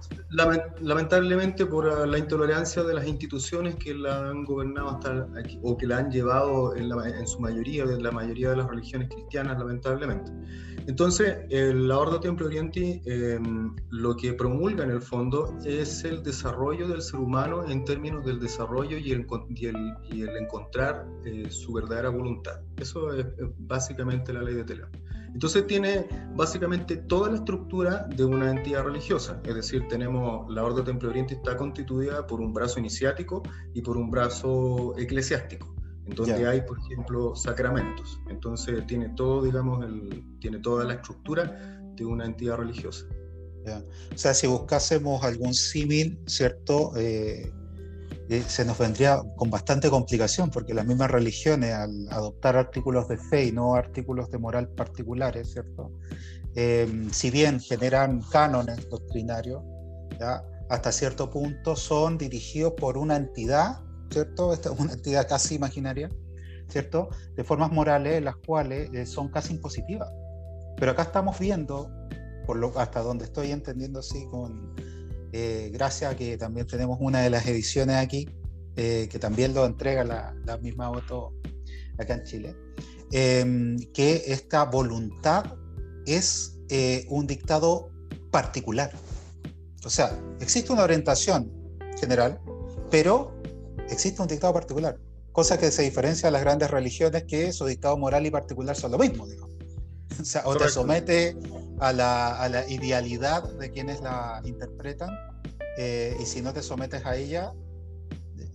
Lamentablemente 0.81 1.67
por 1.67 2.09
la 2.09 2.19
intolerancia 2.19 2.83
de 2.83 2.95
las 2.95 3.07
instituciones 3.07 3.77
que 3.77 3.95
la 3.95 4.31
han 4.31 4.45
gobernado 4.45 4.91
hasta 4.91 5.29
aquí, 5.39 5.59
o 5.63 5.77
que 5.77 5.87
la 5.87 5.99
han 5.99 6.11
llevado 6.11 6.75
en, 6.75 6.91
en 6.91 7.27
su 7.27 7.41
mayoría, 7.41 7.85
de 7.85 8.01
la 8.01 8.11
mayoría 8.11 8.51
de 8.51 8.57
las 8.57 8.67
religiones 8.67 9.09
cristianas, 9.11 9.59
lamentablemente. 9.59 10.33
Entonces, 10.87 11.39
el, 11.51 11.89
la 11.89 11.99
Ordo 11.99 12.21
Temple 12.21 12.47
Oriente 12.47 13.03
eh, 13.05 13.41
lo 13.91 14.17
que 14.17 14.35
promulga 14.35 14.85
en 14.85 14.91
el 14.91 15.03
fondo 15.03 15.59
es 15.65 16.05
el 16.05 16.23
desarrollo 16.23 16.87
del 16.87 17.03
ser 17.03 17.19
humano 17.19 17.69
en 17.69 17.85
términos 17.85 18.25
del 18.25 18.39
desarrollo 18.39 18.97
y 18.97 19.11
el, 19.11 19.27
encontrar 20.41 21.07
eh, 21.25 21.51
su 21.51 21.73
verdadera 21.73 22.11
voluntad. 22.11 22.61
Eso 22.77 23.13
es, 23.13 23.27
básicamente 23.59 24.33
la 24.33 24.43
ley 24.43 24.55
de 24.55 24.65
Telem. 24.65 24.89
Entonces 25.37 25.67
tiene 25.67 26.07
básicamente 26.35 26.97
toda 26.97 27.29
la 27.29 27.37
estructura 27.37 28.09
de 28.17 28.25
una 28.25 28.51
entidad 28.51 28.85
religiosa, 28.85 29.39
es 29.45 29.55
decir, 29.55 29.87
tenemos 29.87 30.51
la 30.51 30.65
Ordo 30.65 30.83
Temple 30.83 31.11
Oriente 31.11 31.35
está 31.35 31.59
constituida 31.59 32.27
por 32.27 32.41
un 32.41 32.55
brazo 32.55 32.81
iniciático 32.81 33.43
y 33.75 33.83
por 33.83 33.99
un 33.99 34.11
brazo 34.11 34.95
eclesiástico 34.97 35.75
en 36.07 36.15
donde 36.15 36.39
yeah. 36.39 36.49
hay, 36.53 36.63
por 36.63 36.79
ejemplo, 36.79 37.37
sacramentos. 37.37 38.19
Entonces 38.31 38.87
tiene 38.87 39.11
todo, 39.11 39.43
digamos, 39.43 39.85
el, 39.85 40.25
tiene 40.41 40.59
toda 40.61 40.87
la 40.87 40.95
estructura 40.95 41.45
de 41.97 42.05
una 42.07 42.25
entidad 42.25 42.57
religiosa. 42.57 43.05
Yeah. 43.67 43.85
O 44.15 44.17
sea, 44.17 44.33
si 44.33 44.47
buscásemos 44.47 45.23
algún 45.23 45.53
símil, 45.53 46.19
¿cierto? 46.25 46.97
Eh, 46.97 47.53
eh, 48.29 48.43
se 48.47 48.65
nos 48.65 48.79
vendría 48.79 49.21
con 49.37 49.51
bastante 49.51 49.89
complicación, 49.89 50.51
porque 50.51 50.75
las 50.75 50.87
mismas 50.87 51.11
religiones, 51.11 51.73
al 51.73 52.09
adoptar 52.11 52.57
artículos 52.57 53.09
de 53.09 53.19
fe 53.19 53.47
y 53.47 53.53
no 53.53 53.75
artículos 53.75 54.31
de 54.31 54.39
moral 54.39 54.69
particulares, 54.69 55.53
¿cierto? 55.53 55.93
Em, 56.55 57.11
si 57.11 57.31
bien 57.31 57.61
generan 57.61 58.23
cánones 58.33 58.89
doctrinarios, 58.89 59.63
hasta 60.69 60.91
cierto 60.91 61.31
punto 61.31 61.77
son 61.77 62.19
dirigidos 62.19 62.73
por 62.73 62.99
una 62.99 63.17
entidad, 63.17 63.81
¿cierto? 64.11 64.53
Esta 64.53 64.73
es 64.73 64.81
una 64.81 64.95
entidad 64.95 65.29
casi 65.29 65.55
imaginaria, 65.55 66.11
¿cierto? 66.69 67.11
De 67.37 67.45
formas 67.45 67.71
morales, 67.71 68.23
las 68.23 68.37
cuales 68.37 68.91
eh, 68.93 69.07
son 69.07 69.29
casi 69.29 69.55
impositivas. 69.55 70.11
Pero 70.77 70.93
acá 70.93 71.03
estamos 71.03 71.39
viendo, 71.39 71.91
por 72.47 72.57
lo, 72.57 72.77
hasta 72.79 73.01
donde 73.03 73.27
estoy 73.27 73.53
entendiendo 73.53 74.01
así 74.01 74.27
con 74.31 74.75
eh, 75.33 75.71
gracias 75.73 76.13
a 76.13 76.17
que 76.17 76.37
también 76.37 76.67
tenemos 76.67 76.99
una 77.01 77.21
de 77.21 77.31
las 77.31 77.47
ediciones 77.47 77.97
aquí, 77.97 78.29
eh, 78.77 79.09
que 79.11 79.19
también 79.19 79.55
lo 79.55 79.65
entrega 79.65 80.05
la, 80.05 80.59
misma 80.59 80.87
auto 80.87 81.33
acá 81.99 82.15
en 82.15 82.25
Chile, 82.25 82.57
em, 83.13 83.79
que 83.93 84.25
esta 84.27 84.65
voluntad 84.65 85.45
es 86.07 86.59
eh, 86.69 87.07
un 87.09 87.27
dictado 87.27 87.91
particular. 88.31 88.93
O 89.85 89.91
sea, 89.91 90.19
existe 90.41 90.73
una 90.73 90.85
orientación 90.85 91.51
general, 91.99 92.41
pero 92.91 93.33
existe 93.89 94.21
un 94.21 94.29
dictado 94.29 94.53
particular, 94.53 94.99
cosa 95.33 95.59
que 95.59 95.71
se 95.71 95.83
diferencia 95.83 96.29
de 96.29 96.33
las 96.33 96.43
grandes 96.43 96.71
religiones 96.71 97.25
que 97.25 97.53
su 97.53 97.67
dictado 97.67 97.97
moral 97.97 98.27
y 98.27 98.31
particular 98.31 98.77
son 98.77 98.93
lo 98.93 98.99
mismo. 98.99 99.27
O 100.19 100.25
sea, 100.25 100.43
o 100.47 100.57
te 100.57 100.71
somete 100.71 101.37
a 101.79 101.93
la, 101.93 102.65
idealidad 102.69 103.43
de 103.55 103.71
quienes 103.71 104.01
la 104.01 104.41
interpretan, 104.45 105.11
eh, 105.79 106.17
y 106.21 106.25
si 106.25 106.41
no 106.43 106.53
te 106.53 106.63
sometes 106.63 107.05
a 107.05 107.17
ella, 107.17 107.53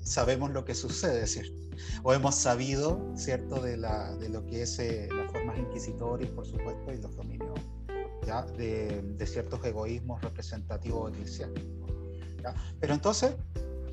sabemos 0.04 0.51
lo 0.51 0.66
que 0.66 0.74
sucede, 0.74 1.28
¿cierto? 1.28 1.62
O 2.04 2.13
hemos 2.13 2.36
sabido, 2.36 3.00
¿cierto?, 3.16 3.62
de, 3.62 3.78
la, 3.78 4.16
de 4.16 4.30
lo 4.30 4.46
que 4.46 4.63
es 4.63 4.80
eh, 4.80 5.08
las 5.16 5.32
formas 5.32 5.58
inquisitorias, 5.58 6.32
por 6.32 6.46
supuesto, 6.46 6.92
y 6.92 6.98
los 6.98 7.16
dominios 7.16 7.60
¿ya? 8.25 8.44
De, 8.44 9.01
de 9.01 9.28
ciertos 9.28 9.63
egoísmos 9.66 10.22
representativos 10.22 11.12
eclesiásticos. 11.12 11.92
Pero 12.80 12.94
entonces, 12.94 13.36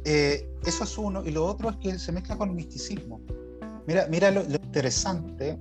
eh, 0.04 0.50
eso 0.64 0.84
es 0.84 0.98
uno, 0.98 1.24
y 1.24 1.30
lo 1.30 1.44
otro 1.44 1.70
es 1.70 1.76
que 1.76 1.98
se 1.98 2.12
mezcla 2.12 2.36
con 2.36 2.50
el 2.50 2.54
misticismo. 2.54 3.20
Mira, 3.86 4.06
mira 4.08 4.30
lo, 4.30 4.42
lo 4.42 4.56
interesante 4.56 5.58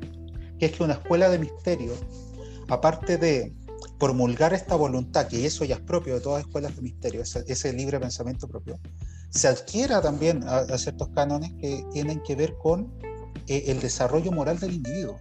que 0.59 0.65
es 0.65 0.71
que 0.71 0.83
una 0.83 0.93
escuela 0.93 1.29
de 1.29 1.39
misterio, 1.39 1.93
aparte 2.69 3.17
de 3.17 3.53
promulgar 3.99 4.53
esta 4.53 4.75
voluntad, 4.75 5.27
que 5.27 5.45
eso 5.45 5.65
ya 5.65 5.75
es 5.75 5.81
propio 5.81 6.15
de 6.15 6.21
todas 6.21 6.39
las 6.39 6.47
escuelas 6.47 6.75
de 6.75 6.81
misterio, 6.81 7.21
ese, 7.21 7.73
libre 7.73 7.99
pensamiento 7.99 8.47
propio, 8.47 8.79
se 9.29 9.47
adquiera 9.47 10.01
también 10.01 10.43
a, 10.47 10.65
ciertos 10.77 11.09
cánones 11.09 11.51
que 11.59 11.83
tienen 11.91 12.21
que 12.23 12.35
ver 12.35 12.55
con 12.57 12.93
eh, 13.47 13.65
el 13.67 13.79
desarrollo 13.79 14.31
moral 14.31 14.59
del 14.59 14.73
individuo, 14.73 15.17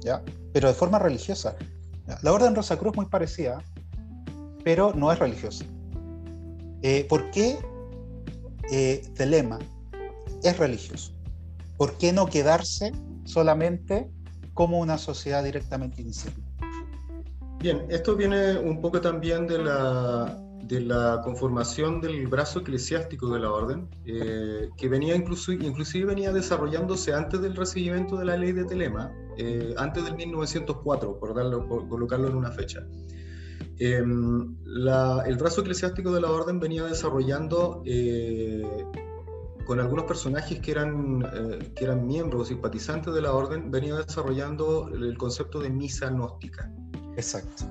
¿ya? 0.00 0.22
pero 0.52 0.68
de 0.68 0.74
forma 0.74 0.98
religiosa. 0.98 1.56
La 2.22 2.32
Orden 2.32 2.54
Rosa 2.54 2.78
Cruz 2.78 2.92
es 2.92 2.96
muy 2.96 3.06
parecida, 3.06 3.62
pero 4.64 4.92
no 4.94 5.12
es 5.12 5.18
religiosa. 5.18 5.64
Eh, 6.82 7.06
¿Por 7.08 7.30
qué 7.30 7.58
eh, 8.70 9.02
Telema 9.14 9.58
es 10.42 10.58
religioso? 10.58 11.12
¿Por 11.76 11.96
qué 11.96 12.12
no 12.12 12.26
quedarse 12.26 12.92
solamente 13.24 14.10
como 14.54 14.80
una 14.80 14.98
sociedad 14.98 15.42
directamente 15.44 16.02
iniciativa? 16.02 16.41
Bien, 17.62 17.86
esto 17.90 18.16
viene 18.16 18.58
un 18.58 18.80
poco 18.80 19.00
también 19.00 19.46
de 19.46 19.56
la, 19.56 20.36
de 20.64 20.80
la 20.80 21.20
conformación 21.22 22.00
del 22.00 22.26
brazo 22.26 22.58
eclesiástico 22.58 23.32
de 23.32 23.38
la 23.38 23.52
orden, 23.52 23.88
eh, 24.04 24.68
que 24.76 24.88
venía 24.88 25.14
incluso, 25.14 25.52
inclusive 25.52 26.06
venía 26.06 26.32
desarrollándose 26.32 27.14
antes 27.14 27.40
del 27.40 27.54
recibimiento 27.54 28.16
de 28.16 28.24
la 28.24 28.36
ley 28.36 28.50
de 28.50 28.64
Telema, 28.64 29.12
eh, 29.38 29.76
antes 29.78 30.04
del 30.04 30.16
1904, 30.16 31.20
por, 31.20 31.36
darlo, 31.36 31.68
por 31.68 31.88
colocarlo 31.88 32.26
en 32.26 32.34
una 32.34 32.50
fecha. 32.50 32.84
Em, 33.78 34.56
el 35.24 35.36
brazo 35.36 35.60
eclesiástico 35.60 36.10
de 36.10 36.20
la 36.20 36.32
orden 36.32 36.58
venía 36.58 36.82
desarrollando 36.82 37.80
eh, 37.86 38.66
con 39.66 39.78
algunos 39.78 40.06
personajes 40.06 40.58
que 40.58 40.72
eran, 40.72 41.20
que 41.76 41.84
eran 41.84 42.08
miembros, 42.08 42.48
simpatizantes 42.48 43.14
de 43.14 43.22
la 43.22 43.32
orden, 43.32 43.70
venía 43.70 43.94
desarrollando 43.94 44.88
el 44.88 45.16
concepto 45.16 45.60
de 45.60 45.70
misa 45.70 46.10
gnóstica. 46.10 46.68
Exacto. 47.16 47.64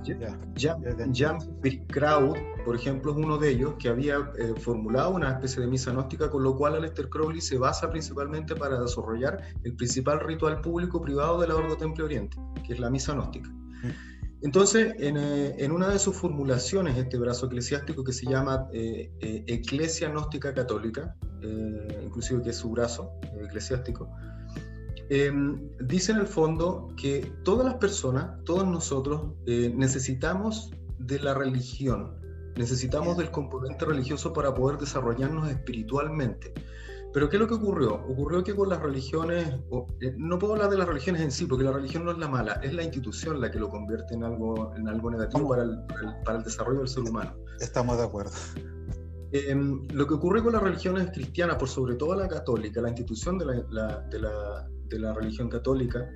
Jan 0.55 1.39
Kraut, 1.88 2.38
por 2.63 2.75
ejemplo, 2.75 3.12
es 3.12 3.17
uno 3.17 3.38
de 3.38 3.50
ellos 3.50 3.74
que 3.79 3.89
había 3.89 4.17
eh, 4.38 4.53
formulado 4.60 5.12
una 5.12 5.31
especie 5.31 5.62
de 5.62 5.67
misa 5.67 5.91
gnóstica, 5.91 6.29
con 6.29 6.43
lo 6.43 6.55
cual 6.55 6.75
Aleister 6.75 7.10
Crowley 7.10 7.41
se 7.41 7.57
basa 7.57 7.89
principalmente 7.89 8.55
para 8.55 8.79
desarrollar 8.79 9.41
el 9.63 9.75
principal 9.75 10.19
ritual 10.19 10.62
público 10.62 11.01
privado 11.01 11.41
de 11.41 11.48
la 11.48 11.55
Orden 11.55 11.77
Temple 11.77 12.03
Oriente, 12.03 12.38
que 12.65 12.74
es 12.74 12.79
la 12.79 12.89
misa 12.89 13.13
gnóstica. 13.13 13.50
Mm. 13.50 14.43
Entonces, 14.43 14.93
eh, 15.00 15.55
en, 15.57 15.71
una 15.71 15.89
de 15.89 16.00
sus 16.00 16.15
formulaciones, 16.15 16.98
este 16.98 17.17
brazo 17.17 17.45
eclesiástico 17.48 18.03
que 18.03 18.13
se 18.13 18.25
llama 18.25 18.67
eh, 18.74 19.12
Eclesia 19.48 20.10
Gnóstica 20.10 20.53
Católica, 20.53 21.15
inclusive 22.03 22.43
que 22.43 22.50
es 22.51 22.57
su 22.57 22.69
brazo 22.69 23.12
eclesiástico, 23.43 24.12
Em, 25.13 25.70
dice 25.82 26.13
en 26.13 26.20
el 26.20 26.25
fondo 26.25 26.88
que 26.96 27.34
todas 27.44 27.65
las 27.65 27.75
personas, 27.75 28.41
todos 28.46 28.65
nosotros, 28.65 29.34
eh, 29.46 29.70
necesitamos 29.75 30.72
de 31.00 31.20
la 31.20 31.34
religión, 31.34 32.15
necesitamos 32.56 33.18
del 33.18 33.30
componente 33.30 33.84
religioso 33.84 34.32
para 34.32 34.56
poder 34.56 34.80
desarrollarnos 34.80 35.50
espiritualmente. 35.50 36.53
Pero 37.13 37.27
¿qué 37.27 37.36
es 37.36 37.41
lo 37.41 37.48
que 37.50 37.56
ocurrió? 37.56 37.96
Ocurrió 37.96 38.41
que 38.41 38.56
con 38.56 38.70
las 38.70 38.82
religiones, 38.82 39.53
eh, 40.00 40.15
no 40.18 40.39
puedo 40.39 40.53
hablar 40.53 40.70
de 40.70 40.77
las 40.77 40.88
religiones 40.88 41.22
en 41.24 41.32
sí, 41.34 41.46
porque 41.46 41.65
la 41.65 41.74
religión 41.74 42.06
no 42.06 42.12
es 42.12 42.18
la 42.18 42.30
mala, 42.30 42.53
es 42.63 42.74
la 42.74 42.84
institución 42.84 43.41
la 43.41 43.51
que 43.51 43.60
lo 43.60 43.68
convierte 43.68 44.13
en 44.13 44.24
algo, 44.24 44.74
en 44.77 44.88
algo 44.88 45.12
negativo 45.12 45.50
para 45.50 45.63
el, 45.63 45.77
para, 46.24 46.38
el, 46.38 46.44
desarrollo 46.46 46.80
del 46.80 46.88
ser 46.88 47.03
humano. 47.03 47.36
Estamos 47.60 47.98
de 47.98 48.03
acuerdo. 48.06 48.32
Em, 49.34 49.86
lo 49.89 50.08
que 50.08 50.13
ocurre 50.13 50.41
con 50.41 50.53
las 50.53 50.63
religiones 50.63 51.12
cristianas, 51.12 51.58
por 51.58 51.68
sobre 51.68 51.96
todo 51.96 52.15
la 52.15 52.30
católica, 52.30 52.80
la 52.80 52.88
institución 52.88 53.38
de 53.38 53.46
la, 53.70 54.00
de 54.10 54.20
la, 54.20 54.70
de 54.91 55.00
la 55.00 55.13
religión 55.13 55.50
católica, 55.50 56.10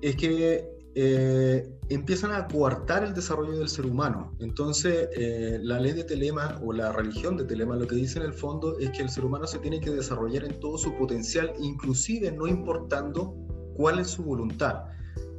es 0.00 0.16
que 0.16 0.78
eh, 0.94 1.68
empiezan 1.90 2.32
a 2.32 2.48
coartar 2.48 3.04
el 3.04 3.14
desarrollo 3.14 3.58
del 3.58 3.68
ser 3.68 3.86
humano. 3.86 4.34
Entonces, 4.40 5.08
eh, 5.16 5.58
la 5.62 5.78
ley 5.78 5.92
de 5.92 6.04
Telema 6.04 6.58
o 6.62 6.72
la 6.72 6.92
religión 6.92 7.36
de 7.36 7.44
Telema 7.44 7.76
lo 7.76 7.86
que 7.86 7.94
dice 7.94 8.18
en 8.18 8.24
el 8.24 8.32
fondo 8.32 8.78
es 8.78 8.90
que 8.90 9.02
el 9.02 9.08
ser 9.08 9.24
humano 9.24 9.46
se 9.46 9.58
tiene 9.58 9.80
que 9.80 9.90
desarrollar 9.90 10.44
en 10.44 10.58
todo 10.60 10.76
su 10.76 10.94
potencial, 10.96 11.52
inclusive 11.60 12.32
no 12.32 12.46
importando 12.46 13.36
cuál 13.74 14.00
es 14.00 14.08
su 14.08 14.24
voluntad. 14.24 14.86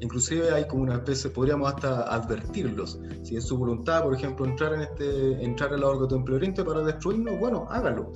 Inclusive 0.01 0.49
hay 0.51 0.65
como 0.65 0.83
una 0.83 0.95
especie, 0.95 1.29
podríamos 1.29 1.73
hasta 1.73 2.03
advertirlos. 2.03 3.01
Si 3.23 3.35
es 3.35 3.43
su 3.43 3.57
voluntad, 3.57 4.03
por 4.03 4.15
ejemplo, 4.15 4.45
entrar 4.45 4.73
en 4.73 4.81
este, 4.81 5.43
entrar 5.43 5.73
en 5.73 5.81
la 5.81 5.87
Orden 5.87 6.07
Temple 6.07 6.35
Oriente 6.35 6.63
para 6.63 6.83
destruirnos, 6.83 7.37
bueno, 7.37 7.67
hágalo 7.69 8.13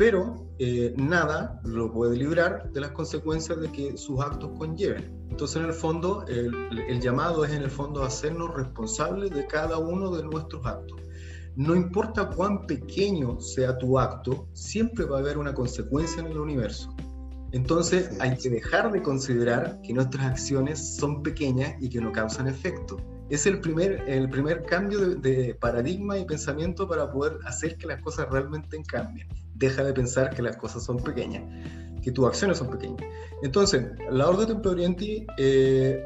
pero 0.00 0.48
eh, 0.58 0.94
nada 0.96 1.60
lo 1.62 1.92
puede 1.92 2.16
librar 2.16 2.72
de 2.72 2.80
las 2.80 2.92
consecuencias 2.92 3.60
de 3.60 3.70
que 3.70 3.98
sus 3.98 4.18
actos 4.18 4.50
conlleven. 4.56 5.26
Entonces, 5.28 5.58
en 5.58 5.66
el 5.66 5.74
fondo, 5.74 6.24
el, 6.26 7.00
llamado 7.02 7.44
es 7.44 7.52
en 7.52 7.60
el 7.60 7.70
fondo 7.70 8.02
hacernos 8.02 8.54
responsables 8.54 9.30
de 9.30 9.46
cada 9.46 9.76
uno 9.76 10.10
de 10.10 10.22
nuestros 10.22 10.64
actos. 10.64 10.98
No 11.54 11.76
importa 11.76 12.30
cuán 12.30 12.66
pequeño 12.66 13.40
sea 13.40 13.76
tu 13.76 13.98
acto, 13.98 14.48
siempre 14.54 15.04
va 15.04 15.18
a 15.18 15.20
haber 15.20 15.36
una 15.36 15.52
consecuencia 15.52 16.22
en 16.22 16.28
el 16.28 16.38
universo. 16.38 16.96
Entonces 17.52 18.18
hay 18.20 18.38
que 18.38 18.48
dejar 18.48 18.90
de 18.92 19.02
considerar 19.02 19.82
que 19.82 19.92
nuestras 19.92 20.24
acciones 20.24 20.96
son 20.96 21.22
pequeñas 21.22 21.74
y 21.78 21.90
que 21.90 22.00
no 22.00 22.10
causan 22.10 22.48
efecto. 22.48 22.96
Es 23.30 23.46
el 23.46 23.60
primer, 23.60 24.04
el 24.08 24.28
primer 24.28 24.64
cambio 24.64 25.14
de, 25.14 25.54
paradigma 25.54 26.18
y 26.18 26.24
pensamiento 26.24 26.86
para 26.88 27.10
poder 27.10 27.38
hacer 27.46 27.76
que 27.76 27.86
las 27.86 28.02
cosas 28.02 28.28
realmente 28.28 28.82
cambien 28.86 29.28
deja 29.60 29.84
de 29.84 29.92
pensar 29.92 30.30
que 30.30 30.42
las 30.42 30.56
cosas 30.56 30.82
son 30.82 30.96
pequeñas, 30.96 31.44
que 32.02 32.10
tus 32.10 32.26
acciones 32.26 32.58
son 32.58 32.70
pequeñas. 32.70 33.02
Entonces, 33.42 33.86
la 34.10 34.28
Orden 34.28 34.48
Temple 34.48 34.70
Oriente 34.72 35.26
eh, 35.36 36.02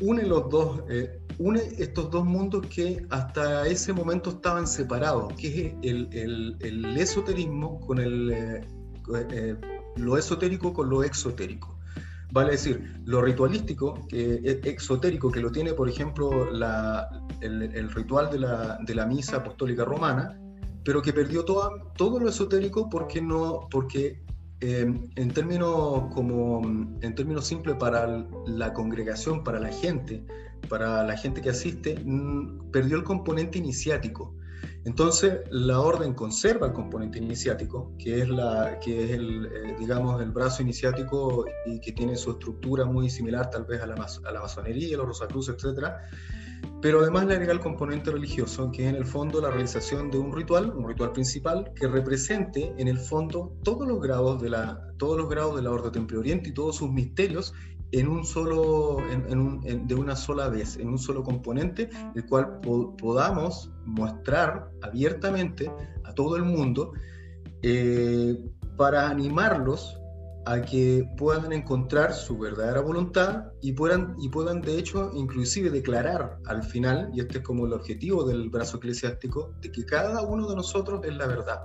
une 0.00 0.24
los 0.24 0.50
dos, 0.50 0.82
eh, 0.90 1.20
une 1.38 1.62
estos 1.78 2.10
dos 2.10 2.24
mundos 2.24 2.66
que 2.66 3.06
hasta 3.10 3.66
ese 3.68 3.92
momento 3.92 4.30
estaban 4.30 4.66
separados, 4.66 5.32
que 5.34 5.48
es 5.48 5.74
el, 5.82 6.56
el, 6.60 6.96
esoterismo 6.98 7.80
con 7.80 8.00
el, 8.00 8.32
eh, 8.32 9.56
lo 9.96 10.18
esotérico 10.18 10.72
con 10.72 10.90
lo 10.90 11.04
exotérico. 11.04 11.77
Vale 12.30 12.52
decir, 12.52 13.00
lo 13.06 13.22
ritualístico, 13.22 14.06
que 14.06 14.40
es 14.44 14.66
exotérico, 14.66 15.30
que 15.30 15.40
lo 15.40 15.50
tiene, 15.50 15.72
por 15.72 15.88
ejemplo, 15.88 16.50
la, 16.50 17.08
el, 17.40 17.90
ritual 17.90 18.30
de 18.30 18.40
la, 18.40 18.78
de 18.82 18.94
la 18.94 19.06
misa 19.06 19.38
apostólica 19.38 19.84
romana, 19.84 20.38
pero 20.84 21.00
que 21.00 21.12
perdió 21.12 21.44
todo, 21.44 21.92
todo 21.96 22.20
lo 22.20 22.28
esotérico 22.28 22.88
porque 22.90 23.22
no, 23.22 23.66
porque 23.70 24.22
em, 24.60 25.08
en 25.16 25.30
términos 25.30 26.04
como 26.14 26.60
términos 27.14 27.46
simples 27.46 27.76
para 27.76 28.26
la 28.46 28.72
congregación, 28.74 29.42
para 29.42 29.58
la 29.58 29.68
gente, 29.68 30.24
para 30.68 31.04
la 31.04 31.16
gente 31.16 31.40
que 31.40 31.50
asiste, 31.50 32.02
perdió 32.72 32.96
el 32.96 33.04
componente 33.04 33.58
iniciático. 33.58 34.34
Entonces, 34.84 35.40
la 35.50 35.80
orden 35.80 36.14
conserva 36.14 36.68
el 36.68 36.72
componente 36.72 37.18
iniciático, 37.18 37.92
que 37.98 38.22
es, 38.22 38.28
la, 38.28 38.78
que 38.80 39.04
es 39.04 39.10
el, 39.10 39.46
eh, 39.46 39.76
digamos, 39.78 40.20
el 40.22 40.30
brazo 40.30 40.62
iniciático 40.62 41.44
y 41.66 41.80
que 41.80 41.92
tiene 41.92 42.16
su 42.16 42.30
estructura 42.30 42.84
muy 42.84 43.10
similar 43.10 43.50
tal 43.50 43.64
vez 43.64 43.82
a 43.82 43.86
la, 43.86 43.94
a 43.94 44.32
la 44.32 44.40
masonería, 44.40 44.96
los 44.96 45.06
Rosacruz, 45.06 45.48
etc. 45.50 45.90
Pero 46.80 47.00
además 47.00 47.26
le 47.26 47.34
agrega 47.34 47.52
el 47.52 47.60
componente 47.60 48.10
religioso, 48.10 48.70
que 48.70 48.84
es 48.84 48.88
en 48.90 48.96
el 48.96 49.04
fondo 49.04 49.40
la 49.40 49.50
realización 49.50 50.10
de 50.10 50.18
un 50.18 50.34
ritual, 50.34 50.70
un 50.70 50.88
ritual 50.88 51.12
principal, 51.12 51.72
que 51.74 51.88
represente 51.88 52.72
en 52.78 52.88
el 52.88 52.98
fondo 52.98 53.56
todos 53.64 53.86
los 53.86 54.00
grados 54.00 54.40
de 54.40 54.50
la, 54.50 54.84
Orden 55.00 55.92
Temple 55.92 56.18
Oriente 56.18 56.50
y 56.50 56.54
todos 56.54 56.76
sus 56.76 56.90
misterios 56.90 57.52
en 57.92 58.08
un 58.08 58.24
solo, 58.24 58.98
de 58.98 59.94
una 59.94 60.16
sola 60.16 60.48
vez, 60.48 60.76
en 60.76 60.88
un 60.88 60.98
solo 60.98 61.22
componente, 61.22 61.88
el 62.14 62.26
cual 62.26 62.60
podamos 62.98 63.70
mostrar 63.84 64.70
abiertamente 64.82 65.70
a 66.04 66.12
todo 66.14 66.36
el 66.36 66.44
mundo 66.44 66.92
eh, 67.62 68.36
para 68.76 69.08
animarlos 69.08 69.98
a 70.46 70.62
que 70.62 71.06
puedan 71.18 71.52
encontrar 71.52 72.14
su 72.14 72.38
verdadera 72.38 72.80
voluntad 72.80 73.52
y 73.60 73.72
puedan, 73.72 74.16
y 74.18 74.30
puedan 74.30 74.62
de 74.62 74.78
hecho 74.78 75.10
inclusive 75.14 75.68
declarar 75.68 76.38
al 76.46 76.62
final, 76.62 77.10
y 77.12 77.20
este 77.20 77.38
es 77.38 77.44
como 77.44 77.66
el 77.66 77.74
objetivo 77.74 78.24
del 78.24 78.48
brazo 78.48 78.78
eclesiástico, 78.78 79.52
de 79.60 79.70
que 79.70 79.84
cada 79.84 80.22
uno 80.22 80.48
de 80.48 80.56
nosotros 80.56 81.04
es 81.04 81.14
la 81.16 81.26
verdad 81.26 81.60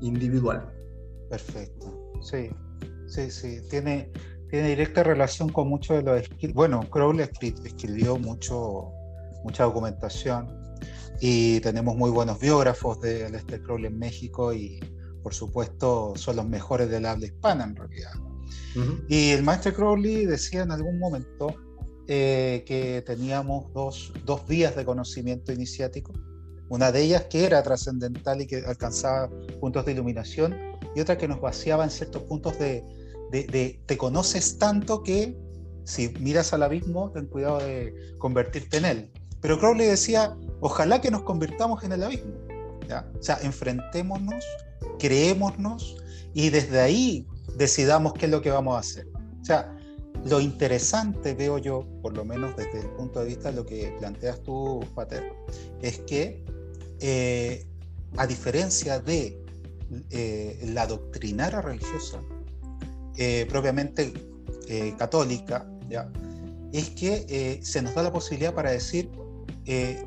individual. 0.00 0.72
Perfecto, 1.28 2.12
sí, 2.22 2.48
sí, 3.06 3.30
sí, 3.30 3.58
tiene, 3.68 4.10
tiene 4.50 4.68
directa 4.68 5.02
relación 5.04 5.48
con 5.50 5.68
mucho 5.68 5.94
de 5.94 6.02
los 6.02 6.28
Bueno, 6.52 6.80
Crowley 6.90 7.28
escribió 7.64 8.18
mucho, 8.18 8.92
mucha 9.44 9.64
documentación 9.64 10.48
y 11.20 11.60
tenemos 11.60 11.96
muy 11.96 12.10
buenos 12.10 12.40
biógrafos 12.40 13.00
de 13.00 13.30
Lester 13.30 13.62
Crowley 13.62 13.86
en 13.86 13.98
México 13.98 14.52
y 14.52 14.80
por 15.22 15.34
supuesto 15.34 16.14
son 16.16 16.36
los 16.36 16.48
mejores 16.48 16.90
del 16.90 17.06
habla 17.06 17.26
hispana 17.26 17.64
en 17.64 17.76
realidad. 17.76 18.12
Y 19.08 19.30
el 19.30 19.42
maestro 19.42 19.72
Crowley 19.74 20.26
decía 20.26 20.62
en 20.62 20.72
algún 20.72 20.98
momento 20.98 21.54
eh, 22.08 22.64
que 22.66 23.02
teníamos 23.02 23.72
dos, 23.72 24.12
dos 24.24 24.46
vías 24.48 24.74
de 24.74 24.84
conocimiento 24.84 25.52
iniciático. 25.52 26.12
Una 26.68 26.90
de 26.90 27.02
ellas 27.02 27.24
que 27.24 27.44
era 27.44 27.62
trascendental 27.62 28.40
y 28.40 28.46
que 28.46 28.64
alcanzaba 28.66 29.28
puntos 29.60 29.84
de 29.84 29.92
iluminación 29.92 30.56
y 30.94 31.00
otra 31.00 31.18
que 31.18 31.28
nos 31.28 31.40
vaciaba 31.40 31.84
en 31.84 31.90
ciertos 31.90 32.22
puntos 32.24 32.58
te 33.30 33.96
conoces 33.98 34.58
tanto 34.58 35.02
que 35.02 35.36
si 35.84 36.08
miras 36.20 36.52
al 36.52 36.62
abismo, 36.62 37.10
ten 37.10 37.26
cuidado 37.26 37.58
de 37.58 37.94
convertirte 38.18 38.76
en 38.76 38.84
él. 38.84 39.10
Pero 39.40 39.58
Crowley 39.58 39.86
decía, 39.86 40.36
ojalá 40.60 41.00
que 41.00 41.10
nos 41.10 41.22
convirtamos 41.22 41.82
en 41.82 41.92
el 41.92 42.02
abismo. 42.02 42.32
¿ya? 42.88 43.10
O 43.18 43.22
sea, 43.22 43.38
enfrentémonos, 43.42 44.44
creémonos 44.98 45.96
y 46.34 46.50
desde 46.50 46.80
ahí 46.80 47.26
decidamos 47.56 48.12
qué 48.14 48.26
es 48.26 48.30
lo 48.30 48.42
que 48.42 48.50
vamos 48.50 48.76
a 48.76 48.80
hacer. 48.80 49.06
O 49.40 49.44
sea, 49.44 49.76
lo 50.24 50.40
interesante, 50.40 51.34
veo 51.34 51.58
yo, 51.58 51.86
por 52.02 52.14
lo 52.14 52.24
menos 52.24 52.56
desde 52.56 52.80
el 52.80 52.90
punto 52.90 53.20
de 53.20 53.26
vista 53.26 53.50
de 53.50 53.56
lo 53.56 53.66
que 53.66 53.94
planteas 53.98 54.42
tú, 54.42 54.80
Pater, 54.94 55.32
es 55.80 55.98
que 56.00 56.44
eh, 57.00 57.66
a 58.16 58.26
diferencia 58.26 59.00
de 59.00 59.42
eh, 60.10 60.60
la 60.72 60.86
doctrinaria 60.86 61.62
religiosa, 61.62 62.22
eh, 63.22 63.44
propiamente 63.44 64.14
eh, 64.66 64.94
católica, 64.96 65.66
¿ya? 65.90 66.10
es 66.72 66.88
que 66.88 67.26
eh, 67.28 67.60
se 67.62 67.82
nos 67.82 67.94
da 67.94 68.02
la 68.02 68.10
posibilidad 68.10 68.54
para 68.54 68.70
decir 68.70 69.10
que 69.66 70.06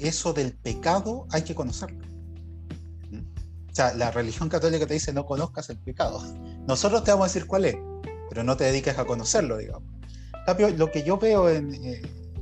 eso 0.00 0.32
del 0.32 0.52
pecado 0.52 1.28
hay 1.30 1.42
que 1.42 1.54
conocerlo. 1.54 2.04
O 3.12 3.74
sea, 3.74 3.94
la 3.94 4.10
religión 4.10 4.48
católica 4.48 4.88
te 4.88 4.94
dice 4.94 5.12
no 5.12 5.24
conozcas 5.24 5.70
el 5.70 5.78
pecado. 5.78 6.20
Nosotros 6.66 7.04
te 7.04 7.12
vamos 7.12 7.26
a 7.26 7.28
decir 7.28 7.46
cuál 7.46 7.64
es, 7.64 7.76
pero 8.28 8.42
no 8.42 8.56
te 8.56 8.64
dediques 8.64 8.98
a 8.98 9.04
conocerlo, 9.04 9.58
digamos. 9.58 9.88
Lo 10.76 10.90
que 10.90 11.04
yo 11.04 11.18
veo 11.18 11.46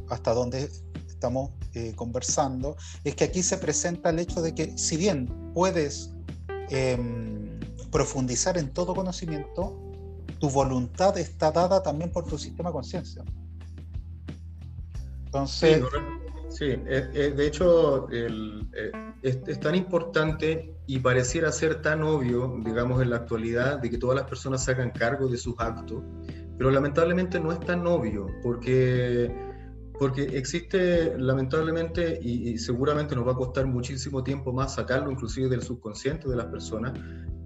hasta 0.09 0.33
donde 0.33 0.71
estamos 1.09 1.50
conversando 1.95 2.78
es 3.04 3.16
que 3.16 3.25
aquí 3.25 3.42
se 3.42 3.59
presenta 3.59 4.09
el 4.09 4.19
hecho 4.19 4.40
de 4.40 4.54
que 4.54 4.78
si 4.78 4.97
bien 4.97 5.26
puedes 5.52 6.11
em, 6.71 7.61
profundizar 7.90 8.57
en 8.57 8.73
todo 8.73 8.95
conocimiento, 8.95 9.89
tu 10.40 10.50
voluntad 10.50 11.16
está 11.18 11.52
dada 11.52 11.82
también 11.82 12.11
por 12.11 12.25
tu 12.25 12.38
sistema 12.38 12.70
de 12.70 12.73
conciencia. 12.73 13.23
Entonces... 15.26 15.85
Sí, 16.48 16.66
de 16.66 17.46
hecho 17.46 18.09
eh, 18.11 18.90
es, 19.22 19.61
tan 19.61 19.76
importante 19.76 20.74
y 20.87 20.98
pareciera 20.98 21.53
ser 21.53 21.81
tan 21.81 22.03
obvio, 22.03 22.59
digamos, 22.64 23.00
en 23.00 23.11
la 23.11 23.16
actualidad, 23.16 23.79
de 23.79 23.88
que 23.88 23.98
todas 23.98 24.16
las 24.16 24.29
personas 24.29 24.64
se 24.64 24.72
hagan 24.72 24.90
cargo 24.90 25.29
de 25.29 25.37
sus 25.37 25.55
actos, 25.59 26.03
pero 26.59 26.72
lamentablemente 26.72 27.38
no 27.38 27.53
es 27.53 27.61
tan 27.61 27.87
obvio, 27.87 28.26
porque 28.42 29.33
porque 30.00 30.22
existe, 30.22 31.14
lamentablemente, 31.18 32.18
y, 32.22 32.57
seguramente 32.57 33.14
nos 33.14 33.29
va 33.29 33.33
a 33.33 33.35
costar 33.35 33.66
muchísimo 33.66 34.24
tiempo 34.24 34.50
más 34.50 34.74
sacarlo, 34.74 35.11
inclusive 35.11 35.50
del 35.50 35.62
subconsciente 35.62 36.26
de 36.26 36.37
las 36.37 36.46
personas, 36.46 36.98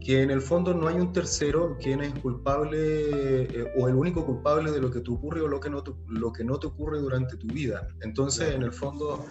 que 0.04 0.22
en 0.22 0.30
el 0.30 0.42
fondo 0.42 0.74
no 0.74 0.86
hay 0.86 0.96
un 0.96 1.12
tercero 1.12 1.78
quien 1.80 2.02
es 2.02 2.12
culpable 2.20 2.78
eh, 2.78 3.72
o 3.78 3.88
el 3.88 3.94
único 3.94 4.24
culpable 4.24 4.70
de 4.70 4.80
lo 4.80 4.90
que 4.90 5.00
te 5.00 5.10
ocurre 5.10 5.40
o 5.40 5.48
lo 5.48 5.58
que 5.58 5.70
no 5.70 5.82
te, 5.82 5.92
lo 6.08 6.30
que 6.30 6.44
no 6.44 6.58
te 6.58 6.66
ocurre 6.66 7.00
durante 7.00 7.36
tu 7.38 7.46
vida. 7.46 7.88
Entonces, 8.02 8.54
en 8.54 8.62
el 8.62 8.72
fondo, 8.72 9.24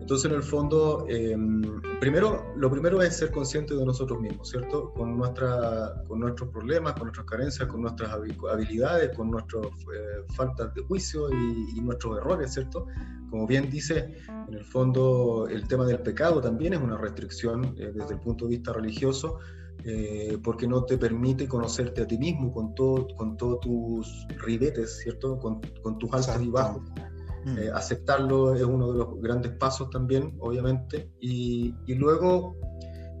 entonces, 0.00 0.30
en 0.30 0.36
el 0.38 0.42
fondo, 0.42 1.04
em, 1.08 1.82
primero, 2.00 2.52
lo 2.56 2.70
primero 2.70 3.02
es 3.02 3.18
ser 3.18 3.30
consciente 3.30 3.74
de 3.74 3.84
nosotros 3.84 4.18
mismos, 4.18 4.48
¿cierto? 4.48 4.90
Con, 4.94 5.18
nuestra, 5.18 6.02
con 6.08 6.18
nuestros 6.18 6.48
problemas, 6.48 6.94
con 6.94 7.04
nuestras 7.04 7.26
carencias, 7.26 7.68
con 7.68 7.82
nuestras 7.82 8.10
habilidades, 8.10 9.14
con 9.14 9.30
nuestras 9.30 9.66
eh, 9.66 10.24
faltas 10.34 10.74
de 10.74 10.82
juicio 10.82 11.28
y, 11.30 11.80
nuestros 11.82 12.16
errores, 12.16 12.54
¿cierto? 12.54 12.86
Como 13.30 13.46
bien 13.46 13.68
dice, 13.68 14.14
en 14.48 14.54
el 14.54 14.64
fondo, 14.64 15.46
el 15.46 15.68
tema 15.68 15.84
del 15.84 16.00
pecado 16.00 16.40
también 16.40 16.72
es 16.72 16.80
una 16.80 16.96
restricción 16.96 17.74
eh, 17.76 17.92
desde 17.94 18.14
el 18.14 18.20
punto 18.20 18.46
de 18.46 18.56
vista 18.56 18.72
religioso, 18.72 19.38
eh, 19.90 20.36
porque 20.44 20.66
no 20.66 20.84
te 20.84 20.98
permite 20.98 21.48
conocerte 21.48 22.02
a 22.02 22.06
ti 22.06 22.18
mismo 22.18 22.52
con, 22.52 22.74
todo, 22.74 23.08
con 23.16 23.38
todos 23.38 23.60
tus 23.60 24.26
ribetes, 24.36 24.98
¿cierto? 24.98 25.38
Con, 25.38 25.62
con 25.82 25.96
tus 25.96 26.12
altas 26.12 26.42
y 26.42 26.50
bajos. 26.50 26.82
Mm. 27.46 27.58
Eh, 27.58 27.70
aceptarlo 27.72 28.54
es 28.54 28.64
uno 28.64 28.92
de 28.92 28.98
los 28.98 29.18
grandes 29.22 29.52
pasos 29.52 29.88
también, 29.88 30.36
obviamente. 30.40 31.10
Y, 31.20 31.74
y 31.86 31.94
luego, 31.94 32.54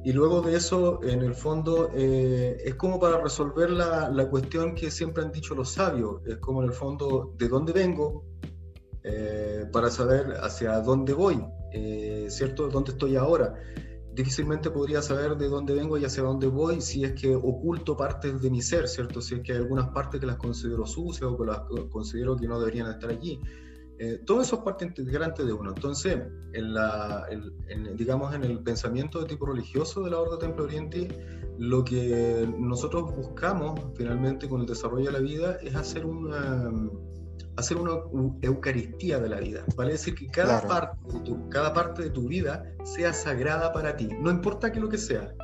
y 0.04 0.12
luego 0.12 0.42
de 0.42 0.56
eso, 0.56 1.02
en 1.04 1.22
el 1.22 1.34
fondo, 1.34 1.90
eh, 1.94 2.58
es 2.62 2.74
como 2.74 3.00
para 3.00 3.18
resolver 3.18 3.70
la, 3.70 4.10
la, 4.10 4.28
cuestión 4.28 4.74
que 4.74 4.90
siempre 4.90 5.24
han 5.24 5.32
dicho 5.32 5.54
los 5.54 5.70
sabios. 5.70 6.20
Es 6.26 6.36
como 6.36 6.62
en 6.62 6.68
el 6.68 6.74
fondo, 6.74 7.32
¿de 7.38 7.48
dónde 7.48 7.72
vengo? 7.72 8.26
Eh, 9.04 9.64
para 9.72 9.88
saber 9.88 10.34
hacia 10.42 10.80
dónde 10.80 11.14
voy, 11.14 11.42
¿cierto? 12.28 12.68
¿Dónde 12.68 12.90
estoy 12.90 13.16
ahora? 13.16 13.54
Difícilmente 14.18 14.68
podría 14.70 15.00
saber 15.00 15.36
de 15.36 15.48
dónde 15.48 15.74
vengo 15.74 15.96
y 15.96 16.04
hacia 16.04 16.24
dónde 16.24 16.48
voy 16.48 16.80
si 16.80 17.04
es 17.04 17.12
que 17.12 17.36
oculto 17.36 17.96
partes 17.96 18.42
de 18.42 18.50
mi 18.50 18.60
ser, 18.60 18.88
¿cierto? 18.88 19.20
Si 19.20 19.36
es 19.36 19.42
que 19.42 19.52
hay 19.52 19.58
algunas 19.58 19.90
partes 19.90 20.18
que 20.18 20.26
las 20.26 20.36
considero 20.36 20.84
sucias 20.86 21.30
o 21.30 21.38
que 21.38 21.46
las 21.46 21.60
considero 21.88 22.36
que 22.36 22.48
no 22.48 22.58
deberían 22.58 22.90
estar 22.90 23.10
allí. 23.10 23.40
Eh, 24.00 24.20
todo 24.26 24.42
eso 24.42 24.56
es 24.56 24.62
parte 24.62 24.86
integrante 24.86 25.44
de 25.44 25.52
uno. 25.52 25.70
Entonces, 25.70 26.18
en 26.52 26.74
la, 26.74 27.28
digamos, 27.94 28.34
en 28.34 28.42
el 28.42 28.58
pensamiento 28.60 29.20
de 29.20 29.26
tipo 29.26 29.46
religioso 29.46 30.02
de 30.02 30.10
la 30.10 30.18
Orden 30.18 30.40
Templo 30.40 30.64
Oriente, 30.64 31.08
lo 31.56 31.84
que 31.84 32.48
nosotros 32.58 33.14
buscamos 33.14 33.80
finalmente 33.94 34.48
con 34.48 34.62
el 34.62 34.66
desarrollo 34.66 35.06
de 35.06 35.12
la 35.12 35.20
vida 35.20 35.58
es 35.62 35.76
hacer 35.76 36.06
una, 36.06 36.72
hacer 37.58 37.76
una 37.76 37.92
eucaristía 38.42 39.18
de 39.18 39.28
la 39.28 39.40
vida. 39.40 39.64
Vale 39.76 39.92
decir 39.92 40.14
que 40.14 40.26
cada, 40.28 40.62
parte 40.62 40.96
de 41.12 41.20
tu, 41.20 41.48
cada 41.48 41.74
parte 41.74 42.02
de 42.02 42.10
tu 42.10 42.28
vida 42.28 42.64
sea 42.84 43.12
sagrada 43.12 43.72
para 43.72 43.96
ti. 43.96 44.08
No 44.20 44.30
importa 44.30 44.70
que 44.70 44.78
lo 44.80 44.88
que 44.88 44.98
sea. 44.98 45.34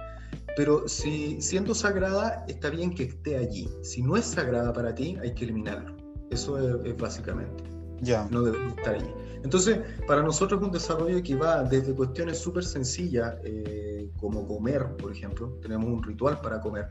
Pero 0.57 0.87
si 0.87 1.41
siendo 1.41 1.75
sagrada, 1.75 2.45
está 2.47 2.71
bien 2.71 2.95
que 2.95 3.05
esté 3.05 3.37
allí. 3.37 3.69
Si 3.83 4.01
no 4.01 4.17
es 4.17 4.27
sagrada 4.27 4.73
para 4.73 4.95
ti, 4.95 5.19
hay 5.21 5.35
que 5.35 5.45
eliminarlo. 5.45 5.97
Eso 6.31 6.83
es 6.85 6.97
básicamente. 6.97 7.65
No 8.31 8.43
debe 8.43 8.59
estar 8.69 8.95
ahí. 8.95 9.15
Entonces, 9.43 9.79
para 10.07 10.23
nosotros 10.23 10.61
es 10.61 10.67
un 10.67 10.73
desarrollo 10.73 11.23
que 11.23 11.35
va 11.35 11.65
desde 11.65 11.95
cuestiones 11.95 12.39
súper 12.39 12.65
sencillas, 12.65 13.35
eh, 13.45 14.09
como 14.19 14.47
comer, 14.47 14.97
por 14.97 15.13
ejemplo. 15.13 15.59
Tenemos 15.61 15.87
un 15.87 16.03
ritual 16.03 16.41
para 16.41 16.61
comer, 16.61 16.91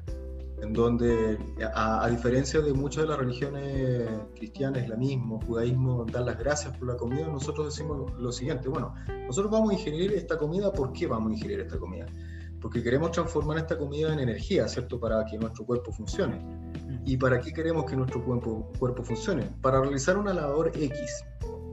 en 0.61 0.73
donde, 0.73 1.37
a, 1.75 2.07
diferencia 2.09 2.61
de 2.61 2.73
muchas 2.73 3.03
de 3.03 3.09
las 3.09 3.17
religiones 3.17 4.09
cristianas, 4.35 4.83
islamismo, 4.83 5.41
judaísmo, 5.45 6.05
dar 6.05 6.23
las 6.23 6.37
gracias 6.37 6.77
por 6.77 6.87
la 6.87 6.95
comida, 6.95 7.27
nosotros 7.27 7.75
decimos 7.75 8.11
lo, 8.17 8.31
siguiente, 8.31 8.69
bueno, 8.69 8.93
nosotros 9.25 9.51
vamos 9.51 9.71
a 9.71 9.73
ingerir 9.73 10.13
esta 10.13 10.37
comida, 10.37 10.71
¿por 10.71 10.93
qué 10.93 11.07
vamos 11.07 11.31
a 11.31 11.35
ingerir 11.35 11.59
esta 11.59 11.77
comida? 11.77 12.05
porque 12.63 12.81
queremos 12.81 13.11
transformar 13.11 13.57
esta 13.57 13.77
comida 13.77 14.13
en 14.13 14.19
energía, 14.19 14.69
¿cierto? 14.69 14.97
Para 14.97 15.25
que 15.25 15.37
nuestro 15.37 15.65
cuerpo 15.65 15.91
funcione. 15.91 16.41
¿Y 17.03 17.17
para 17.17 17.41
qué 17.41 17.51
queremos 17.51 17.83
que 17.83 17.97
nuestro 17.97 18.23
cuerpo, 18.23 18.71
cuerpo 18.79 19.03
funcione? 19.03 19.51
Para 19.61 19.81
realizar 19.81 20.17
una 20.17 20.33
labor 20.33 20.71
X. 20.73 21.25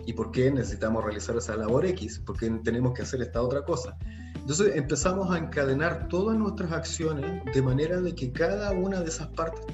¿Y 0.04 0.12
por 0.14 0.32
qué 0.32 0.50
necesitamos 0.50 1.04
realizar 1.04 1.36
esa 1.36 1.54
labor 1.54 1.86
X? 1.86 2.18
¿Por 2.18 2.36
qué 2.36 2.50
tenemos 2.64 2.92
que 2.92 3.02
hacer 3.02 3.22
esta 3.22 3.40
otra 3.40 3.62
cosa? 3.62 3.96
Entonces 4.40 4.74
empezamos 4.74 5.30
a 5.30 5.38
encadenar 5.38 6.08
todas 6.08 6.36
nuestras 6.36 6.72
acciones 6.72 7.42
de 7.52 7.62
manera 7.62 8.00
de 8.00 8.14
que 8.14 8.32
cada 8.32 8.72
una 8.72 9.00
de 9.00 9.08
esas 9.08 9.28
partes 9.28 9.64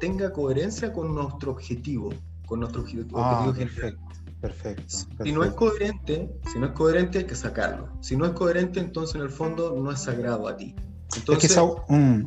tenga 0.00 0.32
coherencia 0.32 0.92
con 0.92 1.14
nuestro 1.14 1.52
objetivo, 1.52 2.10
con 2.46 2.60
nuestro 2.60 2.82
objetivo, 2.82 3.18
ah, 3.18 3.52
general. 3.54 3.98
Perfecto, 4.40 4.96
Si 5.24 5.32
no 5.32 5.44
es 5.44 5.52
coherente, 5.52 6.30
si 6.52 6.58
no 6.58 6.66
es 6.66 6.72
coherente 6.72 7.18
hay 7.18 7.24
que 7.24 7.34
sacarlo. 7.34 7.88
Si 8.00 8.16
no 8.16 8.26
es 8.26 8.32
coherente, 8.32 8.80
entonces 8.80 9.16
en 9.16 9.22
el 9.22 9.30
fondo 9.30 9.74
no 9.74 9.90
es 9.90 10.00
sagrado 10.00 10.46
a 10.46 10.56
ti. 10.56 10.74
es, 11.14 11.38
que 11.38 11.46
esa, 11.46 11.62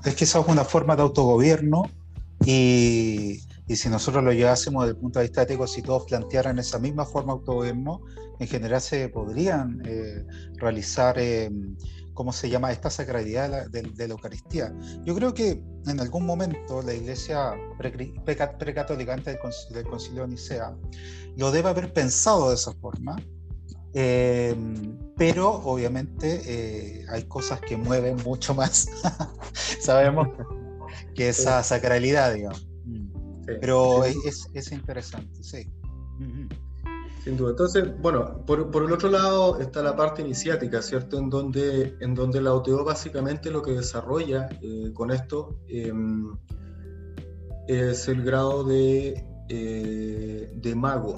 es 0.06 0.16
que 0.16 0.24
esa 0.24 0.40
es 0.40 0.48
una 0.48 0.66
forma 0.66 0.96
de 0.96 1.04
autogobierno 1.04 1.84
y, 2.46 3.42
y 3.70 3.76
si 3.76 3.88
nosotros 3.88 4.24
lo 4.24 4.34
llevásemos 4.34 4.84
desde 4.84 4.96
el 4.96 5.00
punto 5.00 5.20
de 5.20 5.26
vista 5.26 5.44
ético, 5.44 5.68
si 5.68 5.84
todos 5.84 6.06
plantearan 6.06 6.58
esa 6.58 6.80
misma 6.80 7.06
forma 7.06 7.34
de 7.34 7.40
autogobierno, 7.40 8.02
en 8.40 8.48
general 8.48 8.82
se 8.82 9.10
podrían 9.10 9.80
eh, 9.86 10.26
realizar, 10.56 11.20
eh, 11.20 11.52
¿cómo 12.16 12.34
se 12.34 12.50
llama?, 12.50 12.72
esta 12.72 12.90
sacralidad 12.90 13.70
de 13.70 13.84
la, 13.96 14.06
Eucaristía. 14.06 14.74
Yo 15.06 15.14
creo 15.14 15.36
que 15.36 15.64
en 15.86 16.00
algún 16.00 16.26
momento 16.26 16.82
la 16.82 16.96
Iglesia 16.96 17.52
precatólica 18.58 19.14
antes 19.14 19.38
del, 19.70 19.86
Concilio 19.86 20.24
de 20.24 20.30
Nicea 20.30 20.76
lo 21.38 21.52
debe 21.52 21.70
haber 21.70 21.94
pensado 21.94 22.50
de 22.50 22.56
esa 22.56 22.74
forma, 22.74 23.18
eh, 23.94 24.56
pero 25.16 25.52
obviamente 25.52 27.06
hay 27.08 27.24
cosas 27.26 27.62
que 27.62 27.78
mueven 27.78 28.18
mucho 28.26 28.56
más, 28.56 28.88
sabemos, 29.80 30.28
que 31.14 31.30
esa 31.30 31.62
sacralidad, 31.62 32.34
digamos. 32.34 32.69
Pero 33.60 34.04
es, 34.06 34.48
es, 34.54 34.72
interesante, 34.72 35.44
sí. 35.44 35.70
Sin 37.24 37.36
duda. 37.36 37.52
Entonces, 37.52 37.86
bueno, 38.02 38.46
por, 38.46 38.72
por, 38.72 38.84
el 38.84 38.92
otro 38.92 39.10
lado 39.10 39.60
está 39.60 39.82
la 39.82 39.96
parte 39.96 40.22
iniciática, 40.22 40.82
¿cierto? 40.82 41.18
En 41.18 41.30
donde, 41.30 41.96
en 42.00 42.16
donde 42.16 42.42
la 42.42 42.54
OTO 42.54 42.84
básicamente 42.84 43.52
lo 43.52 43.62
que 43.62 43.72
desarrolla 43.72 44.48
eh, 44.62 44.92
con 44.94 45.12
esto 45.12 45.60
em, 45.68 46.38
es 47.68 48.08
el 48.08 48.24
grado 48.24 48.64
de, 48.64 49.26
eh, 49.50 50.52
de 50.56 50.76
mago 50.76 51.16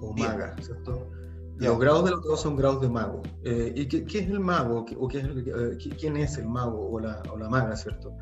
o 0.00 0.12
maga, 0.12 0.54
¿cierto? 0.62 1.10
Los 1.58 1.78
grados 1.78 2.04
de 2.04 2.10
la 2.10 2.16
OTO 2.18 2.36
son 2.36 2.56
grados 2.56 2.80
de 2.82 2.88
mago. 2.88 3.22
Eh, 3.42 3.72
¿Y 3.74 3.88
qué, 3.88 4.04
qué, 4.04 4.20
es 4.20 4.28
el 4.28 4.40
mago? 4.40 4.84
¿O 4.98 5.08
qué 5.08 5.18
es 5.18 5.96
quién 5.98 6.16
es 6.18 6.38
el 6.38 6.46
mago 6.46 6.88
o 6.90 7.00
la, 7.00 7.22
o 7.32 7.36
la 7.36 7.48
maga, 7.48 7.74
¿cierto? 7.76 8.16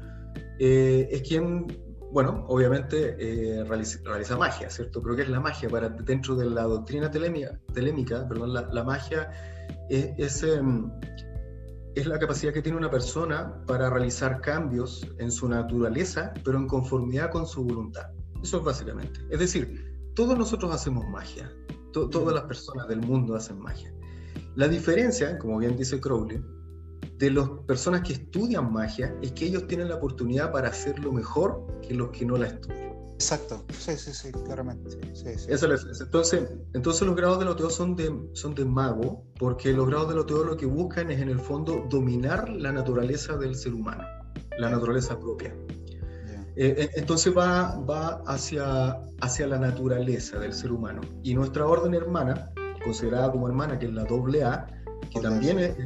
es 0.58 1.22
quien 1.22 1.66
bueno, 2.14 2.44
obviamente 2.46 3.16
eh, 3.18 3.64
realiza, 3.64 4.36
magia, 4.38 4.70
¿cierto? 4.70 5.02
Pero 5.02 5.16
¿qué 5.16 5.22
es 5.22 5.28
la 5.28 5.40
magia? 5.40 5.68
Para, 5.68 5.88
dentro 5.88 6.36
de 6.36 6.48
la 6.48 6.62
doctrina 6.62 7.10
telémica, 7.10 8.28
perdón, 8.28 8.54
la, 8.54 8.84
magia 8.84 9.30
es, 9.90 10.44
em, 10.44 10.92
es, 11.96 12.06
la 12.06 12.16
capacidad 12.20 12.52
que 12.52 12.62
tiene 12.62 12.78
una 12.78 12.88
persona 12.88 13.60
para 13.66 13.90
realizar 13.90 14.40
cambios 14.40 15.04
en 15.18 15.32
su 15.32 15.48
naturaleza, 15.48 16.32
pero 16.44 16.56
en 16.56 16.68
conformidad 16.68 17.32
con 17.32 17.48
su 17.48 17.64
voluntad. 17.64 18.12
Eso 18.44 18.58
es 18.58 18.64
básicamente. 18.64 19.18
Es 19.30 19.40
decir, 19.40 19.98
todos 20.14 20.38
nosotros 20.38 20.72
hacemos 20.72 21.04
magia, 21.08 21.50
todas 21.90 22.32
las 22.32 22.44
personas 22.44 22.86
del 22.86 23.00
mundo 23.00 23.34
hacen 23.34 23.58
magia. 23.58 23.92
La 24.54 24.68
diferencia, 24.68 25.36
como 25.36 25.58
bien 25.58 25.76
dice 25.76 26.00
Crowley, 26.00 26.40
de 27.24 27.30
las 27.30 27.48
personas 27.66 28.02
que 28.02 28.12
estudian 28.12 28.70
magia 28.72 29.16
es 29.22 29.32
que 29.32 29.46
ellos 29.46 29.66
tienen 29.66 29.88
la 29.88 29.96
oportunidad 29.96 30.52
para 30.52 30.68
hacerlo 30.68 31.12
mejor 31.12 31.66
que 31.80 31.94
los 31.94 32.10
que 32.10 32.26
no 32.26 32.36
la 32.36 32.48
estudian. 32.48 32.92
Exacto, 33.14 33.64
sí, 33.78 33.96
sí, 33.96 34.12
sí, 34.12 34.32
claramente. 34.32 34.90
Sí, 35.14 35.28
Entonces, 35.48 36.50
entonces 36.74 37.06
los 37.06 37.16
grados 37.16 37.38
del 37.38 37.48
OTO 37.48 37.70
son 37.70 37.96
de, 37.96 38.12
son 38.32 38.54
de 38.54 38.64
mago, 38.64 39.24
porque 39.38 39.72
los 39.72 39.86
grados 39.86 40.08
del 40.08 40.18
OTO 40.18 40.44
lo 40.44 40.56
que 40.56 40.66
buscan 40.66 41.10
es 41.10 41.20
en 41.20 41.30
el 41.30 41.40
fondo 41.40 41.86
dominar 41.88 42.48
la 42.48 42.72
naturaleza 42.72 43.36
del 43.36 43.54
ser 43.54 43.72
humano, 43.72 44.04
la 44.58 44.68
naturaleza 44.68 45.18
propia. 45.18 45.54
Eh, 46.56 46.90
entonces 46.94 47.34
va, 47.36 47.80
va 47.80 48.22
hacia, 48.26 49.00
hacia 49.20 49.46
la 49.46 49.58
naturaleza 49.58 50.38
del 50.38 50.52
ser 50.52 50.72
humano. 50.72 51.00
Y 51.22 51.34
nuestra 51.34 51.66
orden 51.66 51.94
hermana, 51.94 52.52
considerada 52.84 53.32
como 53.32 53.48
hermana, 53.48 53.78
que 53.78 53.86
es 53.86 53.92
la 53.92 54.04
doble 54.04 54.44
A, 54.44 54.66
que 55.14 55.20
también 55.20 55.58
es, 55.60 55.76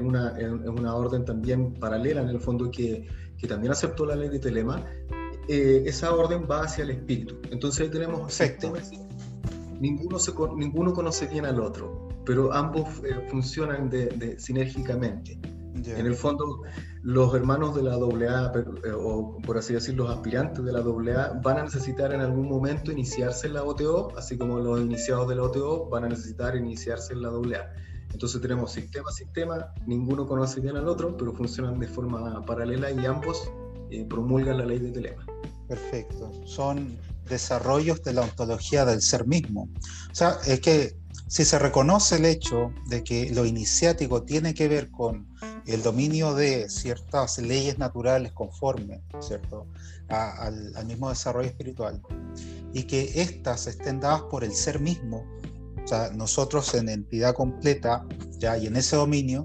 una, 0.00 0.34
una, 0.66 0.94
orden 0.94 1.24
también 1.24 1.74
paralela 1.74 2.22
en 2.22 2.28
el 2.28 2.40
fondo 2.40 2.70
que, 2.70 3.08
que 3.36 3.48
también 3.48 3.72
aceptó 3.72 4.06
la 4.06 4.14
ley 4.14 4.28
de 4.28 4.38
Telema, 4.38 4.84
eh, 5.48 5.82
esa 5.86 6.14
orden 6.14 6.46
va 6.48 6.62
hacia 6.62 6.84
el 6.84 6.90
espíritu. 6.90 7.36
Entonces 7.50 7.80
ahí 7.82 7.90
tenemos 7.90 8.32
sistemas, 8.32 8.90
ninguno, 9.80 10.18
se, 10.18 10.32
ninguno 10.56 10.92
conoce 10.92 11.26
bien 11.26 11.46
al 11.46 11.60
otro, 11.60 12.08
pero 12.24 12.52
ambos 12.52 12.88
eh, 13.04 13.26
funcionan 13.28 13.90
de, 13.90 14.36
sinérgicamente. 14.38 15.38
En 15.84 16.06
el 16.06 16.14
fondo, 16.14 16.62
los 17.02 17.34
hermanos 17.34 17.74
de 17.74 17.82
la 17.82 17.94
AA, 17.94 18.52
eh, 18.84 18.92
o 18.96 19.38
por 19.44 19.58
así 19.58 19.74
decirlo, 19.74 20.04
los 20.04 20.14
aspirantes 20.14 20.64
de 20.64 20.70
la 20.70 20.78
AA, 20.78 21.40
van 21.42 21.58
a 21.58 21.62
necesitar 21.64 22.12
en 22.12 22.20
algún 22.20 22.48
momento 22.48 22.92
iniciarse 22.92 23.48
en 23.48 23.54
la 23.54 23.64
OTO, 23.64 24.16
así 24.16 24.38
como 24.38 24.60
los 24.60 24.80
iniciados 24.80 25.28
de 25.28 25.34
la 25.34 25.42
OTO 25.42 25.88
van 25.88 26.04
a 26.04 26.08
necesitar 26.10 26.54
iniciarse 26.54 27.14
en 27.14 27.22
la 27.22 27.30
AA. 27.30 27.91
Entonces 28.12 28.40
tenemos 28.40 28.72
sistema 28.72 29.08
a 29.08 29.12
sistema, 29.12 29.74
ninguno 29.86 30.26
conoce 30.26 30.60
bien 30.60 30.76
al 30.76 30.88
otro, 30.88 31.16
pero 31.16 31.32
funcionan 31.32 31.78
de 31.78 31.88
forma 31.88 32.44
paralela 32.44 32.90
y 32.90 33.04
ambos 33.06 33.50
eh, 33.90 34.04
promulgan 34.04 34.58
la 34.58 34.66
ley 34.66 34.78
de 34.78 34.90
Telema. 34.90 35.26
Perfecto. 35.68 36.30
Son 36.44 36.98
desarrollos 37.28 38.02
de 38.02 38.12
la 38.12 38.22
ontología 38.22 38.84
del 38.84 39.00
ser 39.00 39.26
mismo. 39.26 39.68
O 40.10 40.14
sea, 40.14 40.38
es 40.46 40.60
que 40.60 40.96
si 41.28 41.44
se 41.44 41.58
reconoce 41.58 42.16
el 42.16 42.26
hecho 42.26 42.72
de 42.88 43.02
que 43.02 43.30
lo 43.30 43.46
iniciático 43.46 44.22
tiene 44.22 44.52
que 44.52 44.68
ver 44.68 44.90
con 44.90 45.28
el 45.66 45.82
dominio 45.82 46.34
de 46.34 46.68
ciertas 46.68 47.38
leyes 47.38 47.78
naturales 47.78 48.32
conforme, 48.32 49.02
¿cierto?, 49.20 49.66
al, 50.08 50.76
al 50.76 50.86
mismo 50.86 51.08
desarrollo 51.08 51.48
espiritual, 51.48 52.02
y 52.74 52.82
que 52.82 53.22
éstas 53.22 53.66
estén 53.66 54.00
dadas 54.00 54.22
por 54.30 54.44
el 54.44 54.52
ser 54.52 54.78
mismo, 54.78 55.24
o 55.84 55.86
sea, 55.86 56.10
nosotros 56.10 56.74
en 56.74 56.88
entidad 56.88 57.34
completa, 57.34 58.06
ya 58.38 58.56
y 58.56 58.66
en 58.66 58.76
ese 58.76 58.96
dominio, 58.96 59.42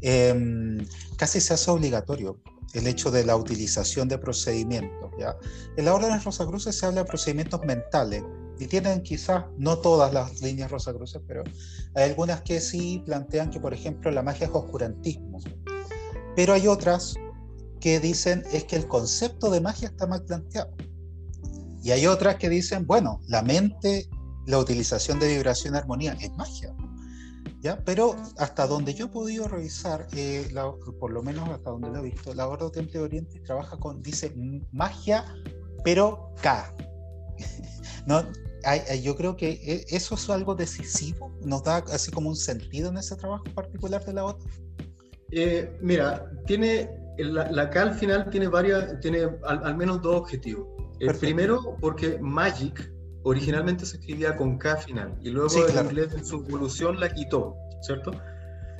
em, 0.00 0.86
casi 1.16 1.40
se 1.40 1.54
hace 1.54 1.70
obligatorio 1.70 2.38
el 2.74 2.86
hecho 2.86 3.10
de 3.10 3.24
la 3.24 3.36
utilización 3.36 4.08
de 4.08 4.18
procedimientos. 4.18 5.10
¿ya? 5.18 5.36
En 5.76 5.84
la 5.84 5.94
Orden 5.94 6.12
de 6.12 6.18
Rosacruces 6.18 6.76
se 6.76 6.86
habla 6.86 7.02
de 7.02 7.08
procedimientos 7.08 7.60
mentales 7.64 8.22
y 8.58 8.66
tienen 8.66 9.02
quizás, 9.02 9.44
no 9.58 9.78
todas 9.78 10.12
las 10.12 10.40
líneas 10.40 10.70
Rosacruces, 10.70 11.20
pero 11.26 11.42
hay 11.94 12.10
algunas 12.10 12.42
que 12.42 12.60
sí 12.60 13.02
plantean 13.04 13.50
que, 13.50 13.60
por 13.60 13.74
ejemplo, 13.74 14.10
la 14.10 14.22
magia 14.22 14.46
es 14.46 14.52
oscurantismo. 14.52 15.40
Pero 16.36 16.52
hay 16.52 16.66
otras 16.66 17.14
que 17.80 18.00
dicen 18.00 18.44
es 18.52 18.64
que 18.64 18.76
el 18.76 18.88
concepto 18.88 19.50
de 19.50 19.60
magia 19.60 19.88
está 19.88 20.06
mal 20.06 20.24
planteado. 20.24 20.74
Y 21.82 21.90
hay 21.90 22.06
otras 22.06 22.36
que 22.36 22.48
dicen, 22.48 22.86
bueno, 22.86 23.20
la 23.26 23.42
mente 23.42 24.08
la 24.46 24.58
utilización 24.58 25.18
de 25.18 25.28
vibración 25.28 25.74
y 25.74 25.78
armonía 25.78 26.16
es 26.20 26.30
magia. 26.36 26.74
¿ya? 27.60 27.78
Pero 27.84 28.16
hasta 28.38 28.66
donde 28.66 28.94
yo 28.94 29.06
he 29.06 29.08
podido 29.08 29.48
revisar, 29.48 30.06
eh, 30.12 30.48
por 31.00 31.12
lo 31.12 31.22
menos 31.22 31.48
hasta 31.48 31.70
donde 31.70 31.90
lo 31.90 31.98
he 31.98 32.02
visto, 32.02 32.34
la 32.34 32.44
Gordo 32.44 32.70
Temple 32.70 32.98
de 32.98 33.04
Oriente 33.04 33.40
trabaja 33.40 33.76
con, 33.78 34.02
dice 34.02 34.34
magia, 34.72 35.24
pero 35.84 36.34
K. 36.42 36.74
no, 38.06 38.22
yo 39.02 39.16
creo 39.16 39.36
que 39.36 39.50
e, 39.50 39.84
eso 39.88 40.14
es 40.14 40.30
algo 40.30 40.54
decisivo, 40.54 41.32
nos 41.42 41.62
da 41.64 41.78
así 41.92 42.10
como 42.10 42.28
un 42.28 42.36
sentido 42.36 42.90
en 42.90 42.98
ese 42.98 43.16
trabajo 43.16 43.44
particular 43.54 44.04
de 44.04 44.12
la 44.12 44.24
otra. 44.24 44.50
Eh, 45.30 45.76
mira, 45.80 46.30
tiene 46.46 46.88
la, 47.18 47.70
K 47.70 47.82
al 47.82 47.94
final 47.94 48.28
tiene 48.30 48.48
varias, 48.48 49.00
tiene 49.00 49.28
al, 49.44 49.76
menos 49.76 50.02
dos 50.02 50.16
objetivos. 50.16 50.66
El 51.00 51.14
primero, 51.16 51.76
porque 51.80 52.18
Magic 52.20 52.93
originalmente 53.24 53.84
se 53.86 53.96
escribía 53.96 54.36
con 54.36 54.58
K 54.58 54.76
final 54.76 55.18
y 55.20 55.30
luego 55.30 55.66
el 55.66 55.86
inglés 55.86 56.14
en 56.14 56.24
su 56.24 56.44
evolución 56.46 57.00
la 57.00 57.12
quitó, 57.12 57.56
¿cierto? 57.82 58.12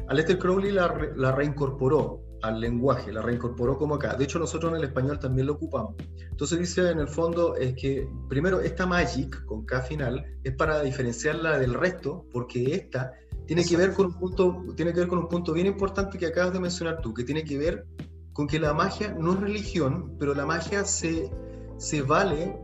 Aleister 0.09 0.39
Crowley 0.39 0.71
la, 0.71 0.95
la, 1.17 1.33
reincorporó 1.33 2.23
al 2.43 2.61
lenguaje, 2.61 3.11
la 3.11 3.23
reincorporó 3.23 3.79
como 3.79 3.95
acá. 3.95 4.15
De 4.17 4.25
hecho, 4.25 4.39
nosotros 4.39 4.73
en 4.73 4.79
el 4.79 4.85
español 4.85 5.19
también 5.19 5.47
lo 5.47 5.55
ocupamos. 5.55 5.95
Entonces 6.31 6.59
dice 6.59 6.91
en 6.91 6.99
el 6.99 7.09
fondo 7.09 7.57
es 7.57 7.75
que, 7.75 8.07
primero, 8.29 8.61
esta 8.61 8.85
magic 8.85 9.45
con 9.47 9.65
K 9.65 9.81
final 9.81 10.25
es 10.45 10.55
para 10.55 10.83
diferenciarla 10.83 11.59
del 11.59 11.73
resto, 11.73 12.27
porque 12.31 12.75
esta 12.75 13.13
tiene 13.47 13.65
que 13.65 13.79
ver 13.79 13.95
con 13.95 14.07
un 14.07 14.19
punto, 14.19 14.63
tiene 14.77 14.93
que 14.93 15.01
ver 15.01 15.09
con 15.09 15.19
un 15.19 15.29
punto 15.29 15.55
bien 15.55 15.67
importante 15.67 16.19
que 16.19 16.27
acabas 16.27 16.53
de 16.53 16.61
mencionar 16.61 17.01
tú, 17.01 17.15
que 17.15 17.25
tiene 17.25 17.45
que 17.45 17.57
ver 17.57 17.87
con 18.35 18.47
que 18.47 18.59
la 18.59 18.75
magia 18.75 19.15
no 19.19 19.33
es 19.33 19.41
religión, 19.41 20.17
pero 20.19 20.35
la 20.35 20.45
magia 20.45 20.85
se, 20.85 21.31
se 21.79 22.03
vale 22.03 22.59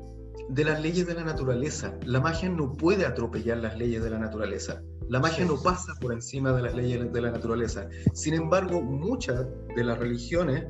de 0.50 0.64
las 0.64 0.80
leyes 0.80 1.06
de 1.06 1.14
la 1.14 1.24
naturaleza. 1.24 1.94
La 2.04 2.20
magia 2.20 2.48
no 2.48 2.72
puede 2.72 3.06
atropellar 3.06 3.58
las 3.58 3.78
leyes 3.78 4.02
de 4.02 4.10
la 4.10 4.18
naturaleza. 4.18 4.82
La 5.08 5.20
magia 5.20 5.44
no 5.44 5.60
pasa 5.60 5.92
por 6.00 6.12
encima 6.12 6.52
de 6.52 6.62
las 6.62 6.74
leyes 6.74 7.12
de 7.12 7.20
la 7.20 7.30
naturaleza. 7.30 7.88
Sin 8.14 8.34
embargo, 8.34 8.80
muchas 8.82 9.46
de 9.74 9.84
las 9.84 9.98
religiones 9.98 10.64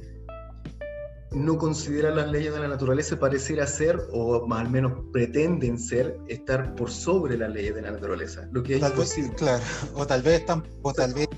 no 1.32 1.56
considera 1.58 2.10
las 2.10 2.30
leyes 2.30 2.52
de 2.52 2.60
la 2.60 2.68
naturaleza, 2.68 3.18
pareciera 3.18 3.66
ser, 3.66 3.98
o 4.12 4.52
al 4.52 4.70
menos 4.70 4.92
pretenden 5.12 5.78
ser, 5.78 6.18
estar 6.28 6.74
por 6.74 6.90
sobre 6.90 7.38
las 7.38 7.50
leyes 7.50 7.74
de 7.74 7.82
la 7.82 7.92
naturaleza. 7.92 8.48
Lo 8.52 8.62
que 8.62 8.74
es 8.74 8.80
tal 8.80 8.92
vez, 8.92 9.14
claro, 9.36 9.62
o 9.94 10.06
tal 10.06 10.22
vez 10.22 10.40
están, 10.40 10.64
o 10.82 10.92
tal 10.92 11.14
vez 11.14 11.28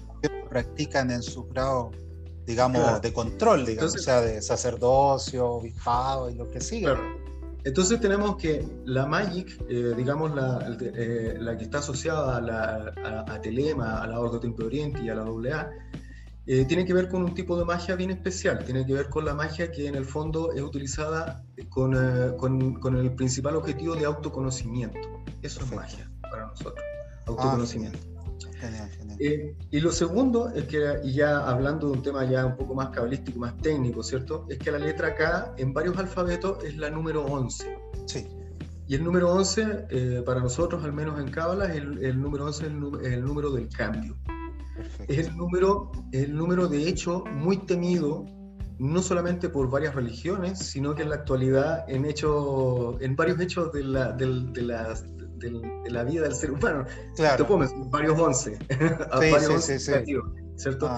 practican 0.49 1.11
en 1.11 1.23
su 1.23 1.45
grado, 1.45 1.91
digamos, 2.47 3.01
de 3.03 3.13
control, 3.13 3.67
digamos, 3.67 3.95
o 3.95 3.99
sea, 3.99 4.21
de 4.21 4.41
sacerdocio, 4.41 5.47
obispado 5.47 6.31
y 6.31 6.35
lo 6.35 6.49
que 6.51 6.61
siga. 6.61 6.99
Entonces 7.65 8.01
tenemos 8.01 8.37
que 8.37 8.67
la 8.85 9.07
Magic, 9.07 9.57
eh, 9.69 9.95
digamos 9.97 10.35
la, 10.35 10.77
eh, 10.81 11.37
la, 11.39 11.57
que 11.57 11.65
está 11.65 11.79
asociada 11.79 12.37
a, 12.37 12.41
la, 12.41 13.25
a, 13.27 13.41
Telema, 13.41 14.03
a 14.03 14.07
la 14.07 14.19
Ordo 14.19 14.41
Templo 14.41 14.67
Oriente 14.67 15.03
y 15.03 15.09
a 15.09 15.15
la 15.15 15.23
AA, 15.23 15.71
eh, 16.45 16.65
tiene 16.65 16.85
que 16.85 16.93
ver 16.93 17.09
con 17.09 17.23
un 17.23 17.35
tipo 17.35 17.57
de 17.57 17.65
magia 17.65 17.95
bien 17.95 18.11
especial, 18.11 18.65
tiene 18.65 18.85
que 18.85 18.95
ver 18.95 19.09
con 19.09 19.25
la 19.25 19.35
magia 19.35 19.71
que 19.71 19.87
en 19.87 19.95
el 19.95 20.05
fondo 20.05 20.53
es 20.53 20.61
utilizada 20.61 21.45
con, 21.69 21.95
con, 22.37 22.75
con 22.81 22.97
el 22.97 23.15
principal 23.15 23.55
objetivo 23.55 23.95
de 23.95 24.07
autoconocimiento. 24.07 24.99
Eso 25.41 25.65
es 25.65 25.73
magia 25.73 26.11
para 26.21 26.47
nosotros, 26.47 26.85
ah, 27.39 27.57
Eh, 29.19 29.55
y 29.71 29.81
lo 29.81 29.93
segundo 29.93 30.51
es 30.51 30.65
que, 30.65 31.01
y 31.05 31.13
ya 31.13 31.49
hablando 31.49 31.89
de 31.89 31.93
un 31.95 32.03
tema 32.03 32.25
ya 32.25 32.47
un 32.47 32.57
poco 32.57 32.75
más 32.75 32.91
cabalístico, 32.91 33.39
más 33.39 33.57
técnico, 33.59 34.03
¿cierto? 34.03 34.47
Es 34.49 34.59
que 34.59 34.71
la 34.71 34.79
letra 34.79 35.15
K 35.15 35.55
en 35.59 35.73
varios 35.73 35.97
alfabetos 35.99 36.63
es 36.65 36.77
la 36.77 36.91
número 36.91 37.25
11. 37.25 37.79
Sí. 38.07 38.27
Y 38.89 38.95
el 38.95 39.05
número 39.05 39.33
11, 39.33 39.87
eh, 39.91 40.23
para 40.25 40.41
nosotros, 40.41 40.85
al 40.85 40.93
menos 40.93 41.19
en 41.19 41.31
Cábala, 41.31 41.73
el, 41.75 42.05
el, 42.05 42.21
número 42.21 42.47
11 42.47 42.67
es 42.67 42.73
el, 43.13 43.25
número 43.25 43.51
del 43.51 43.69
cambio. 43.69 44.17
Es 45.09 45.27
el 45.29 45.37
número, 45.37 45.93
el 46.13 46.35
número, 46.35 46.67
de 46.67 46.89
hecho, 46.89 47.25
muy 47.33 47.59
temido, 47.59 48.27
no 48.79 49.01
solamente 49.01 49.49
por 49.49 49.71
varias 49.71 49.95
religiones, 49.95 50.59
sino 50.59 50.95
que 50.95 51.03
en 51.03 51.11
la 51.11 51.17
actualidad 51.17 51.89
en, 51.89 52.05
hecho, 52.05 53.01
en 53.01 53.15
varios 53.15 53.41
hechos 53.41 53.73
de, 53.73 53.85
la, 53.85 54.13
de, 54.13 54.27
de 54.27 55.22
de 55.51 55.91
la 55.91 56.05
vida 56.05 56.23
del 56.23 56.35
ser 56.35 56.53
humano. 56.53 56.85
Claro. 57.17 57.47
Te 57.47 57.69
varios 57.91 58.19
once. 58.19 58.59
Sí, 58.69 59.31
varios 59.31 59.65
sí, 59.65 59.79
sí, 59.79 59.93
¿Cierto? 60.57 60.89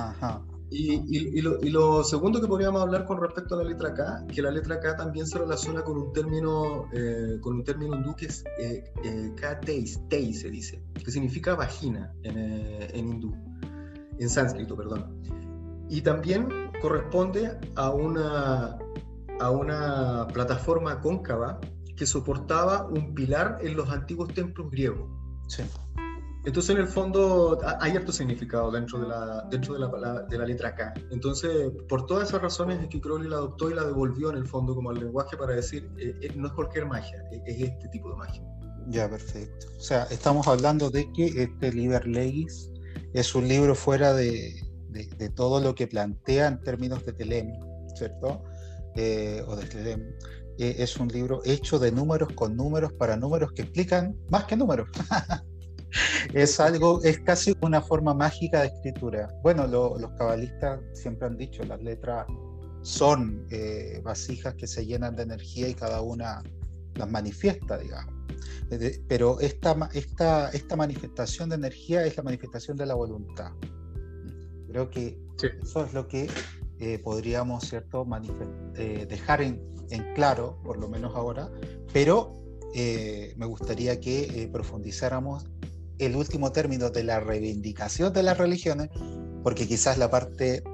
Y, 0.71 1.39
y, 1.39 1.41
lo, 1.41 2.03
segundo 2.03 2.41
que 2.41 2.49
podríamos 2.49 2.83
hablar 2.83 3.05
con 3.05 3.21
respecto 3.21 3.55
a 3.55 3.59
la 3.59 3.65
letra 3.65 3.95
K, 3.95 4.27
que 4.27 4.43
la 4.43 4.51
letra 4.51 4.81
K 4.81 4.97
también 4.97 5.25
se 5.25 5.39
relaciona 5.39 5.83
con 5.83 5.97
un 5.97 6.13
término, 6.13 6.89
eh, 6.93 7.39
con 7.41 7.55
un 7.55 7.65
término 7.65 7.95
hindú 7.95 8.17
que 8.17 8.27
es 8.27 8.45
eh, 8.59 8.83
eh 9.05 9.33
K-Tei, 9.37 9.87
se 10.35 10.51
dice, 10.51 10.83
que 10.95 11.11
significa 11.13 11.55
vagina 11.55 12.13
en, 12.25 12.39
eh, 12.39 12.89
en 12.93 13.09
hindú, 13.09 13.37
en 14.19 14.29
sánscrito, 14.29 14.75
perdón. 14.75 15.23
Y 15.89 16.01
también 16.01 16.49
corresponde 16.83 17.57
a 17.77 17.91
una, 17.91 18.77
a 19.39 19.51
una 19.51 20.27
plataforma 20.33 21.01
cóncava 21.01 21.61
que 21.97 22.07
soportaba 22.07 22.87
un 22.87 23.15
pilar 23.15 23.59
en 23.63 23.77
los 23.77 23.89
antiguos 23.91 24.33
templos 24.35 24.71
griegos. 24.71 25.09
Sí. 25.49 25.63
Entonces, 26.45 26.77
en 26.77 26.83
el 26.83 26.89
fondo, 26.89 27.59
hay 27.81 27.93
harto 27.97 28.13
significado 28.13 28.71
dentro 28.71 29.01
de 29.01 29.09
la, 29.09 29.47
dentro 29.51 29.75
de 29.75 29.81
la, 29.81 30.23
de 30.23 30.39
la 30.39 30.45
letra 30.45 30.75
K. 30.75 30.93
Entonces, 31.11 31.71
por 31.89 32.05
todas 32.05 32.29
esas 32.29 32.43
razones 32.43 32.83
es 32.83 32.89
que 32.89 33.01
Crowley 33.01 33.31
la 33.31 33.37
adoptó 33.37 33.71
y 33.71 33.75
la 33.75 33.85
devolvió 33.85 34.31
en 34.31 34.37
el 34.37 34.47
fondo 34.47 34.75
como 34.75 34.91
al 34.91 34.99
lenguaje 34.99 35.39
para 35.39 35.55
decir, 35.55 35.91
eh, 35.97 36.15
eh, 36.21 36.33
no 36.37 36.49
es 36.49 36.53
cualquier 36.53 36.85
magia, 36.85 37.25
es, 37.47 37.61
este 37.61 37.89
tipo 37.89 38.11
de 38.11 38.17
magia. 38.17 38.43
Ya, 38.89 39.09
perfecto. 39.09 39.69
O 39.79 39.81
sea, 39.81 40.05
estamos 40.11 40.47
hablando 40.47 40.91
de 40.91 41.11
que 41.13 41.25
este 41.43 41.73
Liber 41.73 42.07
Legis 42.07 42.71
es 43.15 43.35
un 43.35 43.49
libro 43.49 43.75
fuera 43.75 44.13
de, 44.13 44.61
de, 44.91 45.29
todo 45.31 45.61
lo 45.61 45.75
que 45.75 45.87
plantea 45.87 46.49
en 46.49 46.61
términos 46.61 47.07
de 47.07 47.15
Telem, 47.15 47.53
¿cierto? 47.97 48.43
Eh, 48.97 49.43
o 49.47 49.57
de 49.57 49.65
Telem. 49.65 50.15
Eh, 50.59 50.77
es 50.79 50.97
un 50.99 51.09
libro 51.09 51.41
hecho 51.45 51.79
de 51.79 51.91
números 51.91 52.29
con 52.35 52.57
números 52.57 52.93
para 52.93 53.17
números 53.17 53.53
que 53.53 53.63
explican 53.63 54.17
más 54.31 54.45
que 54.45 54.57
números. 54.57 54.89
es 56.35 56.61
algo, 56.61 57.03
es 57.03 57.19
casi 57.21 57.57
una 57.61 57.81
forma 57.81 58.15
mágica 58.15 58.61
de 58.61 58.69
escritura. 58.69 59.29
Bueno, 59.43 59.67
los 59.67 60.11
cabalistas 60.19 60.81
siempre 60.93 61.27
han 61.27 61.37
dicho, 61.37 61.63
las 61.65 61.83
letras 61.83 62.27
son 62.83 63.47
eh, 63.51 64.01
vasijas 64.05 64.55
que 64.55 64.67
se 64.67 64.87
llenan 64.87 65.17
de 65.17 65.23
energía 65.23 65.69
y 65.69 65.75
cada 65.75 66.03
una 66.03 66.43
las 66.95 67.11
manifiesta, 67.11 67.79
digamos. 67.79 68.15
Pero 69.09 69.41
esta, 69.41 69.89
esta, 69.93 70.51
esta 70.51 70.77
manifestación 70.77 71.49
de 71.49 71.57
energía 71.57 72.05
es 72.05 72.17
la 72.17 72.23
manifestación 72.23 72.77
de 72.77 72.87
la 72.87 72.95
voluntad. 72.95 73.53
Creo 74.69 74.91
que 74.91 75.19
eso 75.63 75.85
es 75.85 75.93
lo 75.93 76.07
que 76.09 76.29
eh, 76.85 76.99
podríamos 76.99 77.69
¿cierto? 77.69 78.07
dejar 78.75 79.43
en, 79.43 79.61
en 79.91 80.15
claro, 80.15 80.59
por 80.63 80.79
lo 80.79 80.89
menos 80.89 81.15
ahora, 81.15 81.51
pero 81.93 82.45
eh, 82.75 83.35
me 83.37 83.47
gustaría 83.47 84.01
que 84.01 84.23
eh, 84.23 84.49
profundizáramos 84.53 85.47
el 85.99 86.17
último 86.17 86.51
término 86.51 86.91
de 86.91 87.05
la 87.05 87.21
reivindicación 87.21 88.13
de 88.13 88.25
las 88.25 88.37
religiones, 88.37 88.89
porque 89.45 89.69
quizás 89.69 89.97
la 89.97 90.11
parte 90.11 90.65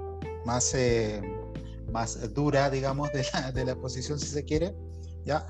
más, 0.47 0.73
eh, 0.75 1.21
más 1.93 2.33
dura, 2.33 2.71
digamos, 2.71 3.13
de 3.13 3.27
la, 3.35 3.53
de 3.53 3.67
la, 3.67 3.73
exposición, 3.73 4.19
si 4.19 4.29
se 4.29 4.45
quiere, 4.45 4.75
¿ya? 5.25 5.47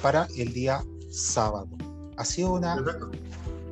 para 0.00 0.28
el 0.36 0.52
día 0.52 0.84
sábado. 1.10 1.68
Ha 2.16 2.24
sido 2.24 2.52
una 2.52 2.76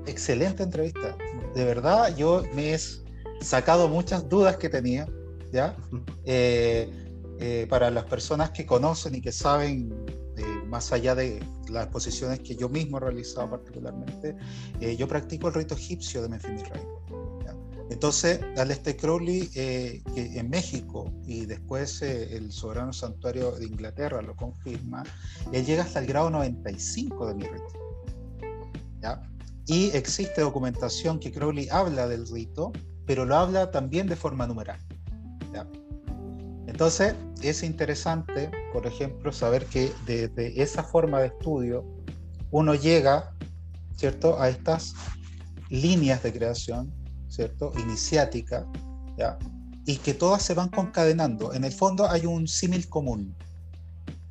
excelente 0.06 0.64
entrevista. 0.64 1.16
De 1.54 1.64
verdad, 1.64 2.16
yo 2.16 2.42
me 2.54 2.74
he 2.74 2.80
sacado 3.40 3.88
muchas 3.88 4.28
dudas 4.28 4.56
que 4.56 4.68
tenía, 4.68 5.08
¿ya? 5.52 5.76
Eh, 7.38 7.66
para 7.68 7.90
las 7.90 8.04
personas 8.04 8.50
que 8.50 8.64
conocen 8.64 9.14
y 9.14 9.20
que 9.20 9.30
saben, 9.30 9.92
eh, 10.38 10.42
más 10.66 10.90
allá 10.92 11.14
de 11.14 11.44
las 11.68 11.84
exposiciones 11.84 12.40
que 12.40 12.56
yo 12.56 12.70
mismo 12.70 12.96
he 12.96 13.00
realizado 13.00 13.50
particularmente, 13.50 14.36
eh, 14.80 14.96
yo 14.96 15.06
practico 15.06 15.48
el 15.48 15.54
rito 15.54 15.74
egipcio 15.74 16.22
de 16.22 16.28
Memphis. 16.30 16.62
Entonces, 17.90 18.40
Aleister 18.56 18.96
Crowley, 18.96 19.48
que 19.48 20.02
en 20.14 20.50
México 20.50 21.12
y 21.24 21.46
después 21.46 22.02
el 22.02 22.50
soberano 22.50 22.92
santuario 22.92 23.52
de 23.52 23.64
Inglaterra 23.64 24.20
lo 24.22 24.34
confirma, 24.34 25.04
él 25.52 25.64
llega 25.64 25.84
hasta 25.84 26.00
el 26.00 26.06
grado 26.06 26.28
95 26.30 27.28
de 27.28 27.34
mi 27.34 27.44
rito. 27.44 27.68
Y 29.68 29.90
existe 29.96 30.40
documentación 30.40 31.20
que 31.20 31.30
Crowley 31.30 31.68
habla 31.70 32.08
del 32.08 32.26
rito, 32.26 32.72
pero 33.06 33.24
lo 33.24 33.36
habla 33.36 33.70
también 33.70 34.08
de 34.08 34.16
forma 34.16 34.48
numeral. 34.48 34.80
Entonces, 36.66 37.14
es 37.42 37.62
interesante, 37.62 38.50
por 38.72 38.86
ejemplo, 38.86 39.32
saber 39.32 39.66
que 39.66 39.92
desde 40.04 40.60
esa 40.60 40.82
forma 40.82 41.20
de 41.20 41.28
estudio 41.28 41.84
uno 42.50 42.74
llega, 42.74 43.32
¿cierto?, 43.96 44.40
a 44.40 44.48
estas 44.48 44.94
líneas 45.70 46.22
de 46.22 46.32
creación, 46.32 46.92
¿cierto?, 47.28 47.72
iniciática, 47.78 48.66
¿ya? 49.16 49.38
Y 49.84 49.96
que 49.96 50.14
todas 50.14 50.42
se 50.42 50.54
van 50.54 50.68
concadenando. 50.68 51.52
En 51.52 51.64
el 51.64 51.72
fondo 51.72 52.08
hay 52.08 52.26
un 52.26 52.46
símil 52.48 52.88
común. 52.88 53.34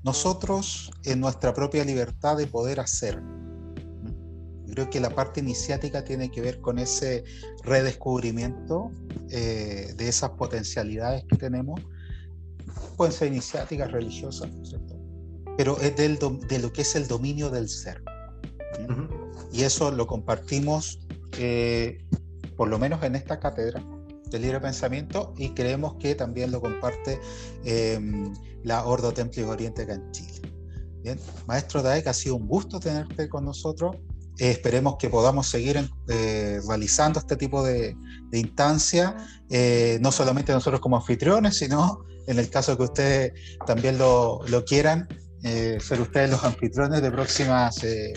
Nosotros, 0.03 0.91
en 1.03 1.19
nuestra 1.19 1.53
propia 1.53 1.83
libertad 1.83 2.37
de 2.37 2.45
poder 2.45 2.79
hacer, 2.79 3.21
creo 4.75 4.89
que 4.89 4.99
la 4.99 5.09
parte 5.09 5.39
iniciática 5.39 6.03
tiene 6.03 6.29
que 6.29 6.41
ver 6.41 6.61
con 6.61 6.77
ese 6.77 7.23
redescubrimiento 7.63 8.91
eh, 9.31 9.93
de 9.95 10.07
esas 10.07 10.31
potencialidades 10.31 11.23
que 11.27 11.37
tenemos 11.37 11.81
pueden 12.97 13.13
ser 13.13 13.29
iniciáticas 13.29 13.91
religiosas, 13.91 14.49
¿cierto? 14.63 14.95
pero 15.57 15.79
es 15.79 15.95
del 15.95 16.17
de 16.17 16.59
lo 16.59 16.71
que 16.71 16.81
es 16.81 16.95
el 16.95 17.07
dominio 17.07 17.49
del 17.49 17.69
ser. 17.69 18.03
Y 19.51 19.63
eso 19.63 19.89
lo 19.91 20.05
compartimos, 20.05 20.99
eh, 21.39 22.05
por 22.57 22.67
lo 22.67 22.77
menos 22.77 23.01
en 23.03 23.15
esta 23.15 23.39
cátedra 23.39 23.81
del 24.29 24.41
libre 24.41 24.59
pensamiento, 24.59 25.33
y 25.37 25.51
creemos 25.51 25.95
que 25.95 26.13
también 26.13 26.51
lo 26.51 26.59
comparte 26.59 27.19
em, 27.63 28.33
la 28.63 28.85
Ordo 28.85 29.13
Templo 29.13 29.49
Oriente 29.49 29.83
acá 29.83 29.93
en 29.93 30.11
Chile. 30.11 30.41
Bien, 31.03 31.19
maestro 31.47 31.81
Daek, 31.81 32.07
ha 32.07 32.13
sido 32.13 32.35
un 32.35 32.47
gusto 32.47 32.79
tenerte 32.79 33.29
con 33.29 33.45
nosotros. 33.45 33.95
Eh, 34.37 34.51
esperemos 34.51 34.97
que 34.97 35.09
podamos 35.09 35.47
seguir 35.47 35.89
eh, 36.07 36.59
realizando 36.67 37.19
este 37.19 37.35
tipo 37.35 37.63
de, 37.63 37.95
de 38.29 38.39
instancia, 38.39 39.15
no 40.01 40.11
solamente 40.11 40.51
nosotros 40.51 40.81
como 40.81 40.97
anfitriones, 40.97 41.57
sino 41.57 42.05
en 42.27 42.39
el 42.39 42.49
caso 42.49 42.75
que 42.77 42.83
ustedes 42.83 43.33
también 43.65 43.97
lo, 43.97 44.41
lo 44.47 44.65
quieran, 44.65 45.07
eh, 45.43 45.77
ser 45.79 46.01
ustedes 46.01 46.31
los 46.31 46.43
anfitriones 46.43 47.01
de, 47.01 47.11
próximas, 47.11 47.83
eh, 47.83 48.13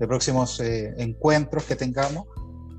de 0.00 0.06
próximos 0.06 0.58
eh, 0.60 0.94
encuentros 0.98 1.64
que 1.64 1.76
tengamos. 1.76 2.26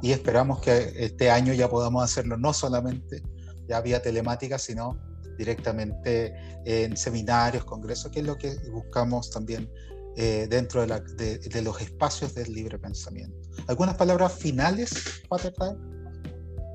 Y 0.02 0.12
esperamos 0.12 0.60
que 0.60 0.94
este 0.98 1.30
año 1.30 1.54
ya 1.54 1.70
podamos 1.70 2.04
hacerlo 2.04 2.38
no 2.38 2.54
solamente 2.54 3.24
ya 3.70 3.80
vía 3.82 4.02
telemática, 4.02 4.58
sino 4.58 5.00
directamente 5.38 6.34
en 6.66 6.98
seminarios, 6.98 7.64
congresos, 7.66 8.12
que 8.12 8.20
es 8.20 8.26
lo 8.26 8.36
que 8.36 8.54
buscamos 8.72 9.30
también 9.32 9.70
dentro 10.16 10.82
de, 10.82 10.88
la, 10.88 11.00
de, 11.00 11.62
los 11.62 11.82
espacios 11.82 12.36
del 12.36 12.54
libre 12.54 12.78
pensamiento. 12.78 13.44
¿Algunas 13.68 13.96
palabras 13.96 14.34
finales, 14.34 15.24
Pater 15.28 15.54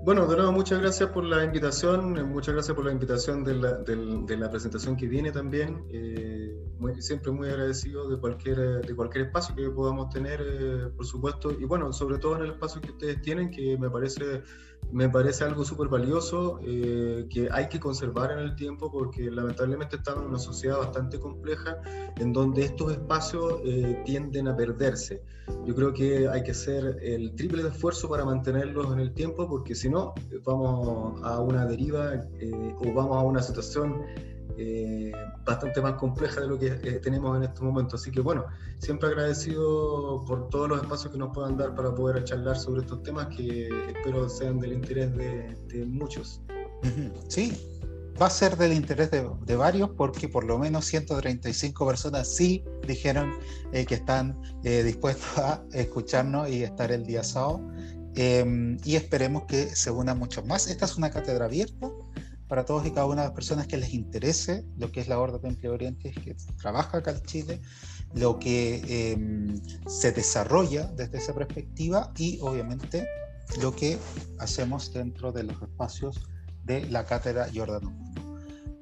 Bueno, 0.04 0.26
de 0.26 0.36
nuevo, 0.36 0.52
muchas 0.52 0.80
gracias 0.80 1.10
por 1.10 1.24
la 1.24 1.44
invitación, 1.44 2.16
eh, 2.16 2.24
muchas 2.24 2.54
gracias 2.54 2.74
por 2.74 2.84
la 2.84 2.92
invitación 2.92 3.44
de 3.44 3.54
la, 3.54 3.74
de, 3.74 4.36
la 4.36 4.50
presentación 4.50 4.96
que 4.96 5.06
viene 5.06 5.30
también. 5.32 5.84
Eh, 5.90 6.56
siempre 7.00 7.30
muy 7.30 7.48
agradecido 7.48 8.08
de 8.08 8.18
cualquier, 8.18 8.84
de 8.86 8.94
cualquier 8.94 9.26
espacio 9.26 9.54
que 9.54 9.68
podamos 9.70 10.08
tener, 10.10 10.40
eh, 10.40 10.90
por 10.96 11.06
supuesto, 11.06 11.50
y 11.52 11.64
bueno, 11.64 11.92
sobre 11.92 12.18
todo 12.18 12.36
en 12.36 12.44
el 12.44 12.50
espacio 12.52 12.80
que 12.80 12.90
ustedes 12.90 13.20
tienen, 13.22 13.50
que 13.50 13.76
me 13.76 13.90
parece, 13.90 14.42
me 14.90 15.08
parece 15.08 15.44
algo 15.44 15.64
súper 15.64 15.88
valioso, 15.88 16.58
que 16.60 17.48
hay 17.52 17.68
que 17.68 17.78
conservar 17.78 18.32
en 18.32 18.38
el 18.38 18.56
tiempo, 18.56 18.90
porque 18.90 19.30
lamentablemente 19.30 19.96
estamos 19.96 20.22
en 20.22 20.28
una 20.30 20.38
sociedad 20.38 20.78
bastante 20.78 21.18
compleja, 21.18 21.80
en 22.16 22.32
donde 22.32 22.64
estos 22.64 22.92
espacios 22.92 23.60
tienden 24.04 24.48
a 24.48 24.56
perderse. 24.56 25.22
Yo 25.66 25.74
creo 25.74 25.92
que 25.92 26.28
hay 26.28 26.42
que 26.42 26.52
hacer 26.52 26.98
el 27.02 27.34
triple 27.34 27.62
de 27.62 27.70
esfuerzo 27.70 28.08
para 28.08 28.24
mantenerlos 28.24 28.92
en 28.92 29.00
el 29.00 29.12
tiempo, 29.12 29.48
porque 29.48 29.74
si 29.74 29.88
no, 29.88 30.14
vamos 30.44 31.20
a 31.22 31.40
una 31.40 31.66
deriva 31.66 32.14
eh, 32.14 32.74
o 32.78 32.92
vamos 32.94 33.16
a 33.16 33.20
una 33.20 33.42
situación 33.42 34.02
eh, 34.58 35.12
bastante 35.46 35.80
más 35.80 35.94
compleja 35.94 36.40
de 36.40 36.48
lo 36.48 36.58
que 36.58 36.66
eh, 36.66 37.00
tenemos 37.02 37.36
en 37.36 37.44
estos 37.44 37.62
momentos. 37.62 38.00
Así 38.00 38.10
que 38.10 38.20
bueno, 38.20 38.44
siempre 38.78 39.08
agradecido 39.08 40.24
por 40.26 40.48
todos 40.48 40.68
los 40.68 40.82
espacios 40.82 41.12
que 41.12 41.18
nos 41.18 41.32
puedan 41.32 41.56
dar 41.56 41.74
para 41.74 41.94
poder 41.94 42.24
charlar 42.24 42.56
sobre 42.56 42.82
estos 42.82 43.02
temas 43.02 43.28
que 43.28 43.68
espero 43.88 44.28
sean 44.28 44.58
del 44.58 44.72
interés 44.72 45.14
de, 45.16 45.56
de 45.68 45.86
muchos. 45.86 46.42
Sí, 47.28 47.52
va 48.20 48.26
a 48.26 48.30
ser 48.30 48.56
del 48.56 48.72
interés 48.72 49.10
de, 49.10 49.56
varios 49.56 49.90
porque 49.90 50.28
por 50.28 50.44
lo 50.44 50.58
menos 50.58 50.86
135 50.86 51.86
personas 51.86 52.28
sí 52.28 52.64
dijeron 52.86 53.32
eh, 53.72 53.84
que 53.86 53.94
están 53.94 54.40
eh, 54.64 54.82
dispuestos 54.82 55.38
a 55.38 55.62
escucharnos 55.72 56.50
y 56.50 56.64
estar 56.64 56.90
el 56.90 57.04
día 57.04 57.22
sábado. 57.22 57.60
Em, 58.14 58.78
y 58.84 58.96
esperemos 58.96 59.44
que 59.44 59.68
se 59.76 59.90
unan 59.90 60.18
muchos 60.18 60.44
más. 60.44 60.66
Esta 60.66 60.86
es 60.86 60.96
una 60.96 61.10
cátedra 61.10 61.44
abierta 61.44 61.88
para 62.48 62.64
todos 62.64 62.86
y 62.86 62.90
cada 62.90 63.06
una 63.06 63.22
de 63.22 63.28
las 63.28 63.34
personas 63.34 63.66
que 63.66 63.76
les 63.76 63.92
interese 63.92 64.64
lo 64.78 64.90
que 64.90 65.00
es 65.00 65.08
la 65.08 65.18
Orden 65.18 65.40
Temple 65.40 65.70
Oriente, 65.70 66.10
que 66.10 66.34
trabaja 66.60 66.98
acá 66.98 67.10
en 67.10 67.22
Chile, 67.22 67.60
lo 68.14 68.38
que 68.38 69.12
em, 69.12 69.60
se 69.86 70.12
desarrolla 70.12 70.84
desde 70.96 71.18
esa 71.18 71.34
perspectiva 71.34 72.12
y 72.16 72.38
obviamente 72.40 73.06
lo 73.60 73.74
que 73.74 73.98
hacemos 74.38 74.92
dentro 74.92 75.32
de 75.32 75.44
los 75.44 75.60
espacios 75.62 76.20
de 76.64 76.88
la 76.90 77.04
cátedra 77.04 77.48
Jordano. 77.54 77.94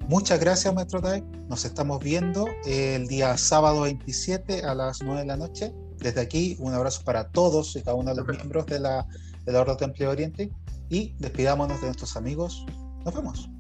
Muchas 0.09 0.39
gracias, 0.39 0.73
Maestro 0.73 1.03
Tai. 1.03 1.23
Nos 1.49 1.65
estamos 1.65 2.03
viendo 2.03 2.47
el 2.65 3.09
día 3.09 3.37
sábado 3.37 3.83
27 3.83 4.63
a 4.63 4.75
las 4.75 5.03
9 5.03 5.23
de 5.23 5.27
la 5.27 5.37
noche. 5.37 5.75
Desde 5.99 6.21
aquí, 6.21 6.57
un 6.61 6.73
abrazo 6.75 7.03
para 7.05 7.29
todos 7.31 7.75
y 7.75 7.83
cada 7.83 7.97
uno 7.97 8.15
de 8.15 8.23
los 8.23 8.29
miembros 8.29 8.67
de 8.67 8.79
la, 8.79 9.07
de 9.45 9.53
la 9.53 9.61
Orden 9.61 9.77
Temple 9.77 10.07
Oriente 10.07 10.53
y 10.89 11.15
despidámonos 11.19 11.81
de 11.81 11.87
nuestros 11.87 12.17
amigos. 12.17 12.65
Nos 13.05 13.15
vemos. 13.15 13.56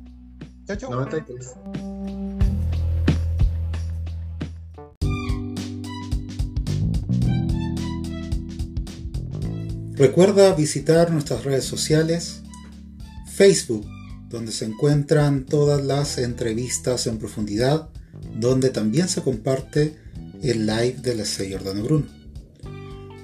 Chao, 0.66 0.76
chao. 0.76 1.08
Recuerda 9.94 10.54
visitar 10.54 11.10
nuestras 11.12 11.44
redes 11.44 11.64
sociales, 11.64 12.42
Facebook 13.32 13.86
donde 14.28 14.50
se 14.50 14.64
encuentran 14.64 15.46
todas 15.46 15.84
las 15.84 16.18
entrevistas 16.18 17.06
en 17.06 17.18
profundidad, 17.18 17.88
donde 18.34 18.70
también 18.70 19.08
se 19.08 19.22
comparte 19.22 19.96
el 20.42 20.66
live 20.66 20.96
de 21.00 21.14
la 21.14 21.24
C. 21.24 21.50
Jordano 21.50 21.82
Bruno. 21.82 22.06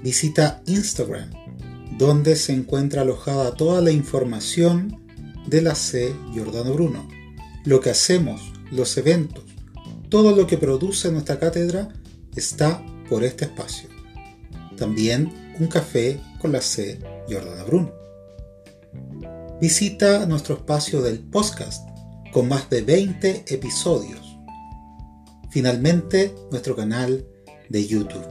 Visita 0.02 0.62
Instagram, 0.66 1.31
donde 1.98 2.37
se 2.37 2.52
encuentra 2.52 3.02
alojada 3.02 3.55
toda 3.55 3.81
la 3.81 3.90
información 3.90 5.02
de 5.46 5.61
la 5.61 5.74
C. 5.74 6.14
Jordano 6.35 6.72
Bruno, 6.72 7.09
lo 7.64 7.81
que 7.81 7.90
hacemos, 7.90 8.53
los 8.70 8.96
eventos, 8.96 9.44
todo 10.09 10.35
lo 10.35 10.46
que 10.46 10.59
produce 10.59 11.11
nuestra 11.11 11.38
cátedra 11.38 11.88
está 12.37 12.85
por 13.09 13.25
este 13.25 13.46
espacio. 13.46 13.88
También 14.77 15.55
un 15.59 15.68
café 15.68 16.20
con 16.40 16.53
la 16.53 16.61
C. 16.61 16.98
Jordano 17.29 17.64
Bruno 17.64 18.03
visita 19.62 20.27
nuestro 20.27 20.57
espacio 20.57 21.03
del 21.03 21.20
podcast 21.20 21.88
con 22.33 22.48
más 22.48 22.68
de 22.68 22.83
20 22.83 23.44
episodios. 23.46 24.37
Finalmente, 25.53 26.35
nuestro 26.51 26.75
canal 26.75 27.25
de 27.68 27.87
YouTube, 27.87 28.27